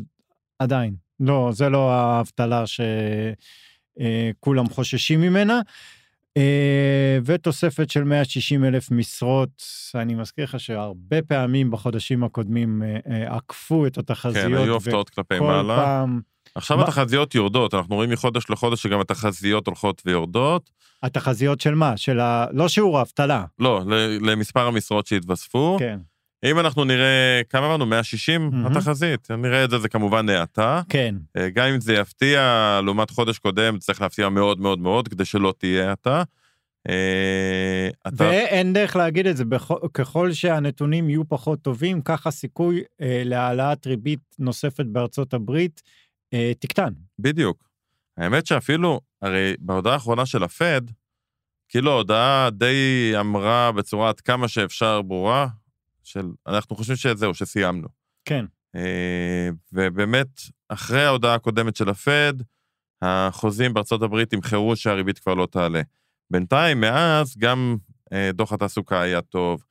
עדיין, 0.59 0.95
לא, 1.19 1.49
זה 1.53 1.69
לא 1.69 1.91
האבטלה 1.91 2.63
שכולם 2.67 4.65
אה, 4.65 4.73
חוששים 4.73 5.21
ממנה. 5.21 5.61
אה, 6.37 7.17
ותוספת 7.25 7.89
של 7.89 8.03
160 8.03 8.65
אלף 8.65 8.91
משרות, 8.91 9.63
אני 9.95 10.15
מזכיר 10.15 10.43
לך 10.43 10.59
שהרבה 10.59 11.21
פעמים 11.21 11.71
בחודשים 11.71 12.23
הקודמים 12.23 12.83
אה, 12.83 13.35
עקפו 13.35 13.87
את 13.87 13.97
התחזיות. 13.97 14.45
כן, 14.45 14.57
היו 14.57 14.75
הפתעות 14.75 15.09
כלפי 15.09 15.39
מעלה. 15.39 15.75
פעם... 15.75 16.21
עכשיו 16.59 16.77
מה... 16.77 16.83
התחזיות 16.83 17.35
יורדות, 17.35 17.73
אנחנו 17.73 17.95
רואים 17.95 18.09
מחודש 18.09 18.49
לחודש 18.49 18.83
שגם 18.83 18.99
התחזיות 18.99 19.67
הולכות 19.67 20.01
ויורדות. 20.05 20.69
התחזיות 21.03 21.61
של 21.61 21.75
מה? 21.75 21.97
של 21.97 22.19
ה... 22.19 22.45
לא 22.51 22.67
שיעור 22.67 22.99
האבטלה. 22.99 23.45
לא, 23.59 23.81
למספר 24.21 24.67
המשרות 24.67 25.07
שהתווספו. 25.07 25.77
כן. 25.79 25.99
אם 26.45 26.59
אנחנו 26.59 26.83
נראה, 26.83 27.41
כמה 27.49 27.65
אמרנו? 27.65 27.85
160 27.85 28.49
mm-hmm. 28.49 28.67
התחזית, 28.67 29.31
נראה 29.31 29.63
את 29.63 29.69
זה, 29.69 29.79
זה 29.79 29.89
כמובן 29.89 30.29
האטה. 30.29 30.81
כן. 30.89 31.15
אה, 31.37 31.49
גם 31.49 31.67
אם 31.67 31.81
זה 31.81 31.93
יפתיע, 31.93 32.41
לעומת 32.83 33.09
חודש 33.09 33.37
קודם, 33.37 33.77
צריך 33.77 34.01
להפתיע 34.01 34.29
מאוד 34.29 34.59
מאוד 34.59 34.79
מאוד, 34.79 35.07
כדי 35.07 35.25
שלא 35.25 35.53
תהיה 35.57 35.89
האטה. 35.89 36.23
אה, 36.89 37.89
אתה... 38.07 38.23
ואין 38.23 38.73
דרך 38.73 38.95
להגיד 38.95 39.27
את 39.27 39.37
זה, 39.37 39.43
ככל 39.93 40.31
שהנתונים 40.31 41.09
יהיו 41.09 41.27
פחות 41.27 41.61
טובים, 41.61 42.01
ככה 42.01 42.31
סיכוי 42.31 42.81
אה, 43.01 43.21
להעלאת 43.25 43.87
ריבית 43.87 44.35
נוספת 44.39 44.85
בארצות 44.85 45.33
הברית 45.33 45.81
אה, 46.33 46.51
תקטן. 46.59 46.93
בדיוק. 47.19 47.69
האמת 48.17 48.45
שאפילו, 48.45 49.01
הרי 49.21 49.55
בהודעה 49.59 49.93
האחרונה 49.93 50.25
של 50.25 50.43
הפד, 50.43 50.81
כאילו 51.69 51.91
ההודעה 51.91 52.49
די 52.49 53.13
אמרה 53.19 53.71
בצורה 53.71 54.09
עד 54.09 54.19
כמה 54.19 54.47
שאפשר 54.47 55.01
ברורה, 55.01 55.47
של 56.03 56.27
אנחנו 56.47 56.75
חושבים 56.75 56.97
שזהו, 56.97 57.33
שסיימנו. 57.33 57.87
כן. 58.25 58.45
אה, 58.75 59.49
ובאמת, 59.73 60.27
אחרי 60.69 61.05
ההודעה 61.05 61.35
הקודמת 61.35 61.75
של 61.75 61.89
הפד, 61.89 62.33
החוזים 63.01 63.73
בארצות 63.73 64.01
הברית 64.01 64.33
ימחרו 64.33 64.75
שהריבית 64.75 65.19
כבר 65.19 65.33
לא 65.33 65.47
תעלה. 65.51 65.81
בינתיים, 66.31 66.81
מאז, 66.81 67.37
גם 67.37 67.77
אה, 68.13 68.31
דוח 68.33 68.53
התעסוקה 68.53 69.01
היה 69.01 69.21
טוב, 69.21 69.65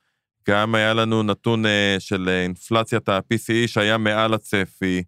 גם 0.47 0.75
היה 0.75 0.93
לנו 0.93 1.23
נתון 1.23 1.65
אה, 1.65 1.95
של 1.99 2.29
אינפלציית 2.29 3.09
ה-PCE 3.09 3.67
שהיה 3.67 3.97
מעל 3.97 4.33
הצפי, 4.33 5.03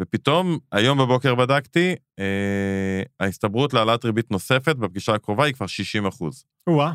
ופתאום, 0.00 0.58
היום 0.72 0.98
בבוקר 0.98 1.34
בדקתי, 1.34 1.94
אה, 2.18 3.02
ההסתברות 3.20 3.74
להעלאת 3.74 4.04
ריבית 4.04 4.30
נוספת 4.30 4.76
בפגישה 4.76 5.14
הקרובה 5.14 5.44
היא 5.44 5.54
כבר 5.54 5.66
60 5.66 6.06
אחוז. 6.06 6.44
וואה. 6.68 6.92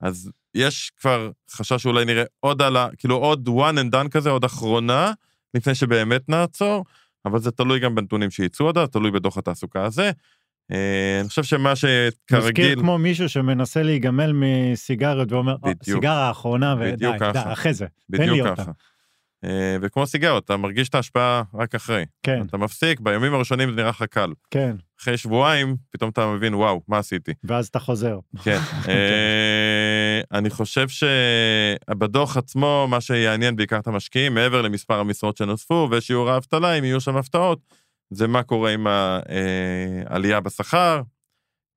אז 0.00 0.30
יש 0.54 0.92
כבר 1.00 1.30
חשש 1.50 1.82
שאולי 1.82 2.04
נראה 2.04 2.24
עוד 2.40 2.62
עלה, 2.62 2.88
כאילו 2.98 3.16
עוד 3.16 3.48
one 3.48 3.78
and 3.78 3.94
done 3.94 4.08
כזה, 4.08 4.30
עוד 4.30 4.44
אחרונה, 4.44 5.12
לפני 5.54 5.74
שבאמת 5.74 6.28
נעצור, 6.28 6.84
אבל 7.24 7.38
זה 7.38 7.50
תלוי 7.50 7.80
גם 7.80 7.94
בנתונים 7.94 8.30
שיצאו 8.30 8.66
עוד, 8.66 8.86
תלוי 8.86 9.10
בדוח 9.10 9.38
התעסוקה 9.38 9.84
הזה. 9.84 10.10
אה, 10.72 11.18
אני 11.20 11.28
חושב 11.28 11.42
שמה 11.42 11.76
שכרגיל... 11.76 12.48
מזכיר 12.48 12.80
כמו 12.80 12.98
מישהו 12.98 13.28
שמנסה 13.28 13.82
להיגמל 13.82 14.32
מסיגריות 14.34 15.32
ואומר, 15.32 15.52
"אה, 15.52 15.56
בדיוק. 15.70 15.82
סיגרה 15.84 16.28
האחרונה, 16.28 16.74
ודי, 16.80 17.06
די. 17.18 17.30
אחרי 17.34 17.74
זה, 17.74 17.86
תן 18.16 18.30
לי 18.30 18.40
אותה. 18.40 18.64
אה, 19.44 19.76
וכמו 19.80 20.06
סיגרות, 20.06 20.44
אתה 20.44 20.56
מרגיש 20.56 20.88
את 20.88 20.94
ההשפעה 20.94 21.42
רק 21.54 21.74
אחרי. 21.74 22.04
כן, 22.22 22.42
אתה 22.46 22.56
מפסיק, 22.56 23.00
בימים 23.00 23.34
הראשונים 23.34 23.70
זה 23.70 23.76
נראה 23.76 23.88
לך 23.88 24.02
קל. 24.10 24.32
כן, 24.50 24.76
אחרי 25.00 25.16
שבועיים, 25.16 25.76
פתאום 25.90 26.10
אתה 26.10 26.26
מבין, 26.26 26.54
וואו, 26.54 26.80
מה 26.88 26.98
עשיתי? 26.98 27.32
ואז 27.44 27.66
אתה 27.66 27.78
חוזר. 27.78 28.18
כן. 28.42 28.58
אה, 28.88 30.20
אני 30.32 30.50
חושב 30.50 30.86
שבדוח 30.88 32.36
עצמו, 32.36 32.86
מה 32.90 33.00
שיעניין 33.00 33.56
בעיקר 33.56 33.78
את 33.78 33.86
המשקיעים, 33.86 34.34
מעבר 34.34 34.62
למספר 34.62 35.00
המשרות 35.00 35.36
שנוספו 35.36 35.88
ושיעור 35.90 36.30
האבטלה, 36.30 36.74
אם 36.74 36.84
יהיו 36.84 37.00
שם 37.00 37.16
הפתעות, 37.16 37.58
זה 38.10 38.26
מה 38.26 38.42
קורה 38.42 38.70
עם 38.70 38.86
העלייה 38.86 40.40
בשכר. 40.40 41.02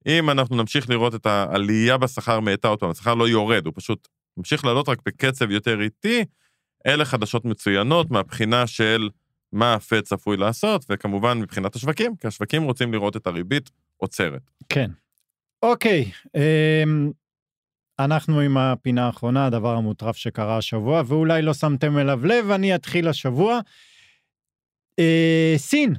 אם 0.07 0.30
אנחנו 0.30 0.55
נמשיך 0.55 0.89
לראות 0.89 1.15
את 1.15 1.26
העלייה 1.26 1.97
בשכר 1.97 2.39
מאטה 2.39 2.68
אותו, 2.68 2.91
השכר 2.91 3.13
לא 3.13 3.28
יורד, 3.28 3.65
הוא 3.65 3.74
פשוט 3.76 4.07
ממשיך 4.38 4.65
לעלות 4.65 4.89
רק 4.89 4.97
בקצב 5.05 5.51
יותר 5.51 5.82
איטי, 5.82 6.26
אלה 6.88 7.06
חדשות 7.06 7.46
מצוינות 7.46 8.12
מהבחינה 8.12 8.68
של 8.68 9.10
מה 9.52 9.74
הפד 9.74 10.02
צפוי 10.02 10.38
לעשות, 10.38 10.86
וכמובן 10.90 11.40
מבחינת 11.40 11.76
השווקים, 11.76 12.16
כי 12.16 12.28
השווקים 12.28 12.64
רוצים 12.64 12.94
לראות 12.94 13.16
את 13.16 13.28
הריבית 13.28 13.70
עוצרת. 13.98 14.52
כן. 14.70 14.92
אוקיי, 15.64 16.12
אמ, 16.36 17.12
אנחנו 18.00 18.40
עם 18.40 18.58
הפינה 18.58 19.06
האחרונה, 19.06 19.46
הדבר 19.46 19.76
המוטרף 19.76 20.16
שקרה 20.16 20.58
השבוע, 20.58 21.04
ואולי 21.08 21.42
לא 21.42 21.54
שמתם 21.54 21.98
אליו 21.98 22.26
לב, 22.26 22.52
אני 22.52 22.76
אתחיל 22.76 23.08
השבוע. 23.08 23.60
אה, 25.00 25.54
סין. 25.58 25.94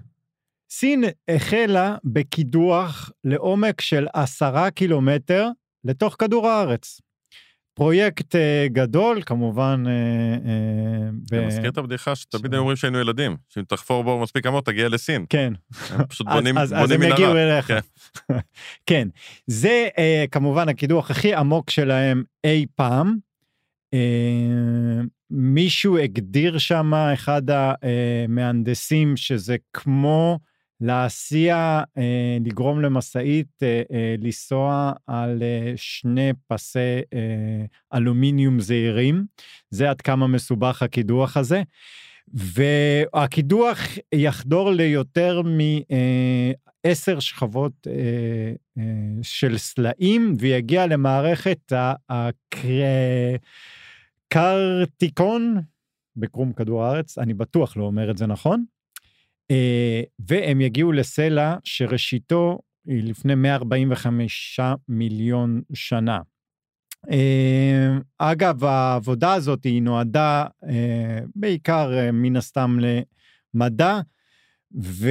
סין 0.70 1.05
החלה 1.28 1.97
בקידוח 2.05 3.11
לעומק 3.24 3.80
של 3.80 4.07
עשרה 4.14 4.70
קילומטר 4.70 5.49
לתוך 5.84 6.16
כדור 6.18 6.49
הארץ. 6.49 7.01
פרויקט 7.79 8.37
אה, 8.37 8.66
גדול, 8.72 9.22
כמובן... 9.26 9.85
אה, 9.87 11.39
אה, 11.39 11.47
מזכיר 11.47 11.70
את 11.70 11.79
הבדיחה 11.79 12.16
שתמיד 12.16 12.53
היו 12.53 12.61
אומרים 12.61 12.76
שהיינו 12.76 12.99
ילדים, 12.99 13.37
שאם 13.49 13.62
תחפור 13.68 14.05
בור 14.05 14.22
מספיק 14.22 14.47
עמוק 14.47 14.66
תגיע 14.66 14.89
לסין. 14.89 15.24
כן. 15.29 15.53
פשוט 16.09 16.26
בונים 16.26 16.59
אז, 16.59 16.74
אז 16.76 16.91
הם 16.91 17.03
יגיעו 17.03 17.33
מנהרה. 17.33 17.55
אליך. 17.55 17.66
כן. 17.66 17.79
כן. 18.87 19.09
זה 19.47 19.89
אה, 19.99 20.24
כמובן 20.31 20.68
הקידוח 20.68 21.11
הכי 21.11 21.35
עמוק 21.35 21.70
שלהם 21.70 22.22
אי 22.45 22.66
פעם. 22.74 23.16
מישהו 25.31 25.99
הגדיר 25.99 26.59
שם, 26.59 26.95
אחד 26.95 27.43
המהנדסים, 27.51 29.16
שזה 29.16 29.57
כמו 29.72 30.39
להסיע, 30.81 31.83
אה, 31.99 32.37
לגרום 32.45 32.81
למשאית 32.81 33.62
אה, 33.62 33.83
אה, 33.93 34.14
לנסוע 34.18 34.93
על 35.07 35.43
אה, 35.43 35.72
שני 35.76 36.31
פסי 36.47 36.79
אה, 37.14 37.64
אלומיניום 37.99 38.61
זעירים. 38.61 39.24
זה 39.70 39.91
עד 39.91 40.01
כמה 40.01 40.26
מסובך 40.26 40.83
הקידוח 40.83 41.37
הזה. 41.37 41.62
והקידוח 42.35 43.79
יחדור 44.14 44.70
ליותר 44.70 45.43
מעשר 46.85 47.20
שכבות 47.20 47.72
אה, 47.87 47.93
אה, 48.79 48.83
של 49.22 49.59
סלעים 49.59 50.35
ויגיע 50.39 50.87
למערכת 50.87 51.72
ה- 51.72 51.95
הקר- 52.09 53.37
קרטיקון 54.29 55.61
בקרום 56.16 56.53
כדור 56.53 56.85
הארץ, 56.85 57.18
אני 57.18 57.35
בטוח 57.35 57.76
לא 57.76 57.85
אומר 57.85 58.11
את 58.11 58.18
זה 58.18 58.26
נכון, 58.26 58.61
אה, 58.61 58.78
והם 60.18 60.61
יגיעו 60.61 60.92
לסלע 60.92 61.57
שראשיתו 61.64 62.59
היא 62.86 63.03
לפני 63.05 63.34
145 63.34 64.61
מיליון 64.88 65.61
שנה. 65.74 66.18
אה, 67.11 67.99
אגב, 68.18 68.64
העבודה 68.64 69.32
הזאת 69.32 69.64
היא 69.64 69.82
נועדה 69.82 70.44
אה, 70.68 71.18
בעיקר 71.34 71.99
אה, 71.99 72.12
מן 72.12 72.36
הסתם 72.36 72.78
למדע, 73.55 74.01
ו... 74.82 75.11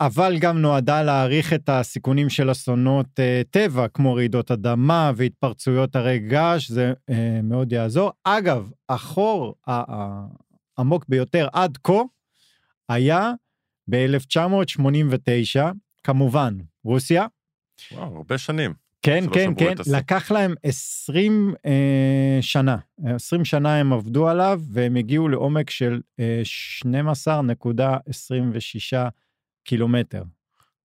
אבל 0.00 0.36
גם 0.40 0.58
נועדה 0.58 1.02
להעריך 1.02 1.52
את 1.52 1.68
הסיכונים 1.68 2.28
של 2.28 2.50
אסונות 2.50 3.20
אה, 3.20 3.42
טבע, 3.50 3.88
כמו 3.88 4.14
רעידות 4.14 4.50
אדמה 4.50 5.12
והתפרצויות 5.16 5.96
הרי 5.96 6.18
געש, 6.18 6.70
זה 6.70 6.92
אה, 7.10 7.40
מאוד 7.42 7.72
יעזור. 7.72 8.10
אגב, 8.24 8.70
החור 8.88 9.54
העמוק 9.66 11.04
ביותר 11.08 11.48
עד 11.52 11.78
כה 11.84 12.02
היה 12.88 13.32
ב-1989, 13.88 15.60
כמובן, 16.04 16.54
רוסיה, 16.84 17.26
וואו, 17.92 18.16
הרבה 18.16 18.38
שנים. 18.38 18.74
כן, 19.02 19.24
כן, 19.32 19.50
כן. 19.58 19.74
לקח 19.92 20.30
להם 20.30 20.54
20 20.62 21.54
אה, 21.66 22.38
שנה. 22.40 22.76
20 23.04 23.44
שנה 23.44 23.76
הם 23.76 23.92
עבדו 23.92 24.28
עליו, 24.28 24.60
והם 24.72 24.96
הגיעו 24.96 25.28
לעומק 25.28 25.70
של 25.70 26.00
אה, 26.20 26.42
12.26 26.84 26.88
קילומטר. 29.64 30.22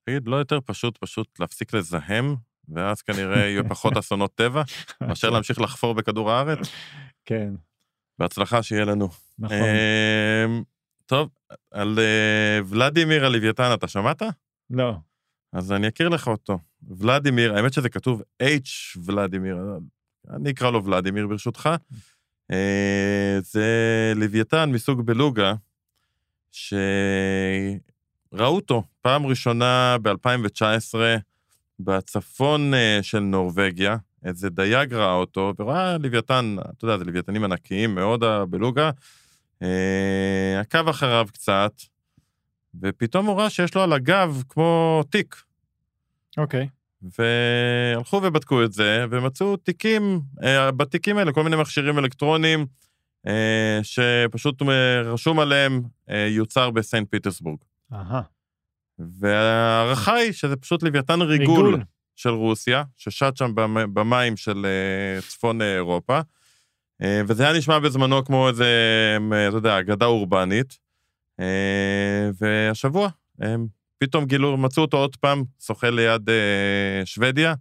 תגיד, 0.05 0.27
לא 0.27 0.35
יותר 0.35 0.59
פשוט 0.65 0.97
פשוט 0.97 1.39
להפסיק 1.39 1.73
לזהם, 1.73 2.35
ואז 2.69 3.01
כנראה 3.01 3.39
יהיו 3.39 3.67
פחות 3.69 3.97
אסונות 3.97 4.35
טבע, 4.35 4.63
מאשר 5.01 5.29
להמשיך 5.29 5.61
לחפור 5.61 5.93
בכדור 5.93 6.31
הארץ? 6.31 6.59
כן, 7.25 7.53
בהצלחה 8.19 8.63
שיהיה 8.63 8.85
לנו. 8.85 9.09
נכון. 9.39 9.57
טוב, 11.05 11.29
על 11.71 11.99
אה, 11.99 12.59
ולדימיר 12.65 13.25
הלוויתן, 13.25 13.71
אתה 13.73 13.87
שמעת? 13.87 14.21
לא. 14.69 14.95
אז 15.53 15.71
אני 15.71 15.87
אכיר 15.87 16.09
לך 16.09 16.27
אותו. 16.27 16.59
ולדימיר, 16.97 17.55
האמת 17.55 17.73
שזה 17.73 17.89
כתוב 17.89 18.21
H 18.43 18.99
ולדימיר, 19.05 19.57
אני 20.29 20.51
אקרא 20.51 20.71
לו 20.71 20.85
ולדימיר 20.85 21.27
ברשותך. 21.27 21.69
אה, 22.51 23.37
זה 23.41 24.13
לוויתן 24.15 24.71
מסוג 24.71 25.05
בלוגה, 25.05 25.53
שראו 26.51 27.75
אותו 28.55 28.83
פעם 29.01 29.25
ראשונה 29.25 29.97
ב-2019 30.01 30.95
בצפון 31.79 32.73
אה, 32.73 32.99
של 33.01 33.19
נורבגיה, 33.19 33.97
איזה 34.25 34.49
דייג 34.49 34.93
ראה 34.93 35.13
אותו, 35.13 35.53
וראה 35.59 35.97
לוויתן, 35.97 36.55
אתה 36.59 36.85
יודע, 36.85 36.97
זה 36.97 37.05
לוויתנים 37.05 37.43
ענקיים 37.43 37.95
מאוד, 37.95 38.23
הבלוגה, 38.23 38.91
אה, 39.61 40.59
עקב 40.59 40.87
אחריו 40.87 41.27
קצת, 41.33 41.71
ופתאום 42.81 43.25
הוא 43.25 43.39
ראה 43.39 43.49
שיש 43.49 43.75
לו 43.75 43.81
על 43.83 43.93
הגב 43.93 44.43
כמו 44.49 45.03
תיק. 45.09 45.43
אוקיי. 46.37 46.67
והלכו 47.17 48.15
ובדקו 48.23 48.63
את 48.63 48.73
זה, 48.73 49.05
ומצאו 49.09 49.57
תיקים, 49.57 50.21
אה, 50.43 50.71
בתיקים 50.71 51.17
האלה 51.17 51.33
כל 51.33 51.43
מיני 51.43 51.55
מכשירים 51.55 51.99
אלקטרוניים, 51.99 52.65
אה, 53.27 53.79
שפשוט 53.83 54.61
אה, 54.61 55.01
רשום 55.01 55.39
עליהם 55.39 55.81
אה, 56.09 56.27
יוצר 56.29 56.69
בסנט 56.69 57.07
פיטרסבורג. 57.11 57.57
אהה. 57.93 58.21
וההערכה 58.99 60.13
היא 60.13 60.31
שזה 60.31 60.55
פשוט 60.55 60.83
לוויתן 60.83 61.21
ריגול, 61.21 61.65
ריגול. 61.65 61.83
של 62.15 62.29
רוסיה, 62.29 62.83
ששט 62.97 63.37
שם 63.37 63.51
במ- 63.55 63.93
במים 63.93 64.37
של 64.37 64.65
אה, 64.65 65.21
צפון 65.21 65.61
אירופה, 65.61 66.19
וזה 67.01 67.43
היה 67.43 67.57
נשמע 67.57 67.79
בזמנו 67.79 68.25
כמו 68.25 68.49
איזה, 68.49 68.65
אה, 69.33 69.47
אתה 69.47 69.57
יודע, 69.57 69.79
אגדה 69.79 70.05
אורבנית. 70.05 70.77
אה, 71.39 72.29
והשבוע, 72.41 73.09
הם 73.39 73.67
פתאום 73.99 74.25
גילו, 74.25 74.57
מצאו 74.57 74.81
אותו 74.83 74.97
עוד 74.97 75.15
פעם, 75.15 75.43
שוחה 75.65 75.89
ליד 75.89 76.29
אה, 76.29 77.05
שוודיה. 77.05 77.53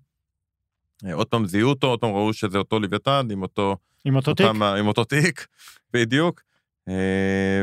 אה, 1.06 1.14
עוד 1.14 1.26
פעם 1.26 1.46
זיהו 1.46 1.68
אותו, 1.68 1.86
עוד 1.86 2.00
פעם 2.00 2.10
ראו 2.10 2.32
שזה 2.32 2.58
אותו 2.58 2.80
לוויתן 2.80 3.28
עם 3.32 3.42
אותו, 3.42 3.76
עם 4.04 4.16
אותו 4.16 4.34
תיק? 4.34 4.46
אותם, 4.46 4.62
עם 4.62 4.86
אותו 4.86 5.04
תיק, 5.04 5.46
בדיוק. 5.94 6.42
אה, 6.88 6.94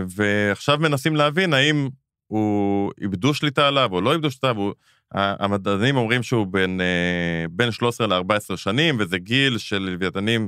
ועכשיו 0.08 0.78
מנסים 0.80 1.16
להבין 1.16 1.54
האם 1.54 1.90
הוא 2.28 2.92
איבדו 3.02 3.34
שליטה 3.34 3.68
עליו 3.68 3.90
או 3.92 4.02
לא 4.02 4.14
איבדו 4.14 4.32
שליטה, 4.32 4.52
והוא, 4.56 4.74
ה- 5.16 5.46
המדענים 5.46 5.98
אומרים 5.98 6.24
שהוא 6.24 6.48
בין, 6.48 6.82
אה, 6.82 7.46
בין 7.52 7.72
13 7.72 8.08
ל-14 8.08 8.58
שנים, 8.58 8.96
וזה 9.00 9.18
גיל 9.18 9.58
של 9.58 9.78
לוויתנים 9.80 10.42
אה, 10.42 10.48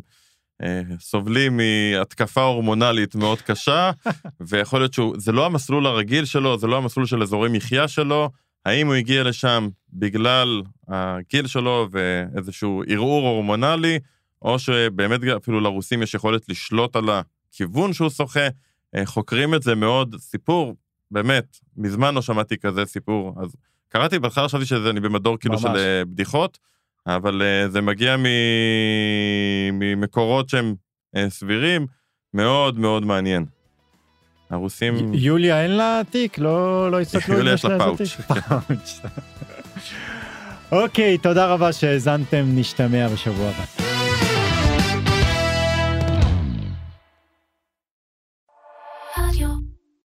סובלים 1.00 1.58
מהתקפה 1.58 2.44
הורמונלית 2.44 3.16
מאוד 3.16 3.42
קשה, 3.42 3.92
ויכול 4.48 4.80
להיות 4.80 4.94
שזה 4.94 5.32
לא 5.32 5.46
המסלול 5.46 5.88
הרגיל 5.88 6.26
שלו, 6.26 6.58
זה 6.58 6.68
לא 6.68 6.78
המסלול 6.78 7.06
של 7.06 7.22
אזורי 7.22 7.50
מחיה 7.52 7.88
שלו, 7.88 8.30
האם 8.66 8.88
הוא 8.88 8.96
הגיע 8.96 9.24
לשם 9.24 9.70
בגלל 9.94 10.62
הגיל 10.88 11.48
שלו 11.48 11.88
ואיזשהו 11.92 12.84
ערעור 12.88 13.28
הורמונלי, 13.28 14.00
או 14.42 14.60
שבאמת 14.60 15.20
אפילו 15.24 15.60
לרוסים 15.60 16.04
יש 16.04 16.14
יכולת 16.14 16.50
לשלוט 16.50 16.96
על 16.96 17.10
הכיוון 17.10 17.94
שהוא 17.94 18.10
שוחה, 18.10 18.48
אה, 18.96 19.06
חוקרים 19.06 19.54
את 19.54 19.64
זה 19.64 19.76
מאוד, 19.76 20.16
סיפור 20.20 20.76
באמת, 21.12 21.58
מזמן 21.78 22.16
לא 22.16 22.22
שמעתי 22.22 22.58
כזה 22.58 22.86
סיפור. 22.86 23.36
אז 23.42 23.56
קראתי, 23.90 24.20
בהתחלה 24.20 24.48
חשבתי 24.48 24.66
שאני 24.66 25.00
במדור 25.00 25.38
כאילו 25.38 25.54
ממש. 25.54 25.64
של 25.64 25.78
אה, 25.78 26.06
בדיחות, 26.06 26.58
אבל 27.08 27.42
אה, 27.42 27.70
זה 27.70 27.82
מגיע 27.82 28.18
מ... 28.18 28.26
ממקורות 29.72 30.50
שהם 30.50 30.76
אה, 31.16 31.30
סבירים, 31.30 31.88
מאוד 32.34 32.80
מאוד 32.80 33.06
מעניין. 33.06 33.46
הרוסים... 34.50 35.14
יוליה 35.14 35.64
אין 35.64 35.72
לה 35.72 36.02
תיק? 36.10 36.38
לא, 36.38 36.92
לא 36.92 37.00
הסתכלו? 37.00 37.38
יוליה 37.38 37.54
יש 37.54 37.66
לה? 37.66 37.78
פאוץ'. 37.80 39.02
אוקיי, 40.72 41.18
תודה 41.18 41.46
רבה 41.46 41.74
שהאזנתם, 41.74 42.46
נשתמע 42.48 43.08
בשבוע 43.08 43.50
הבא. 43.50 43.91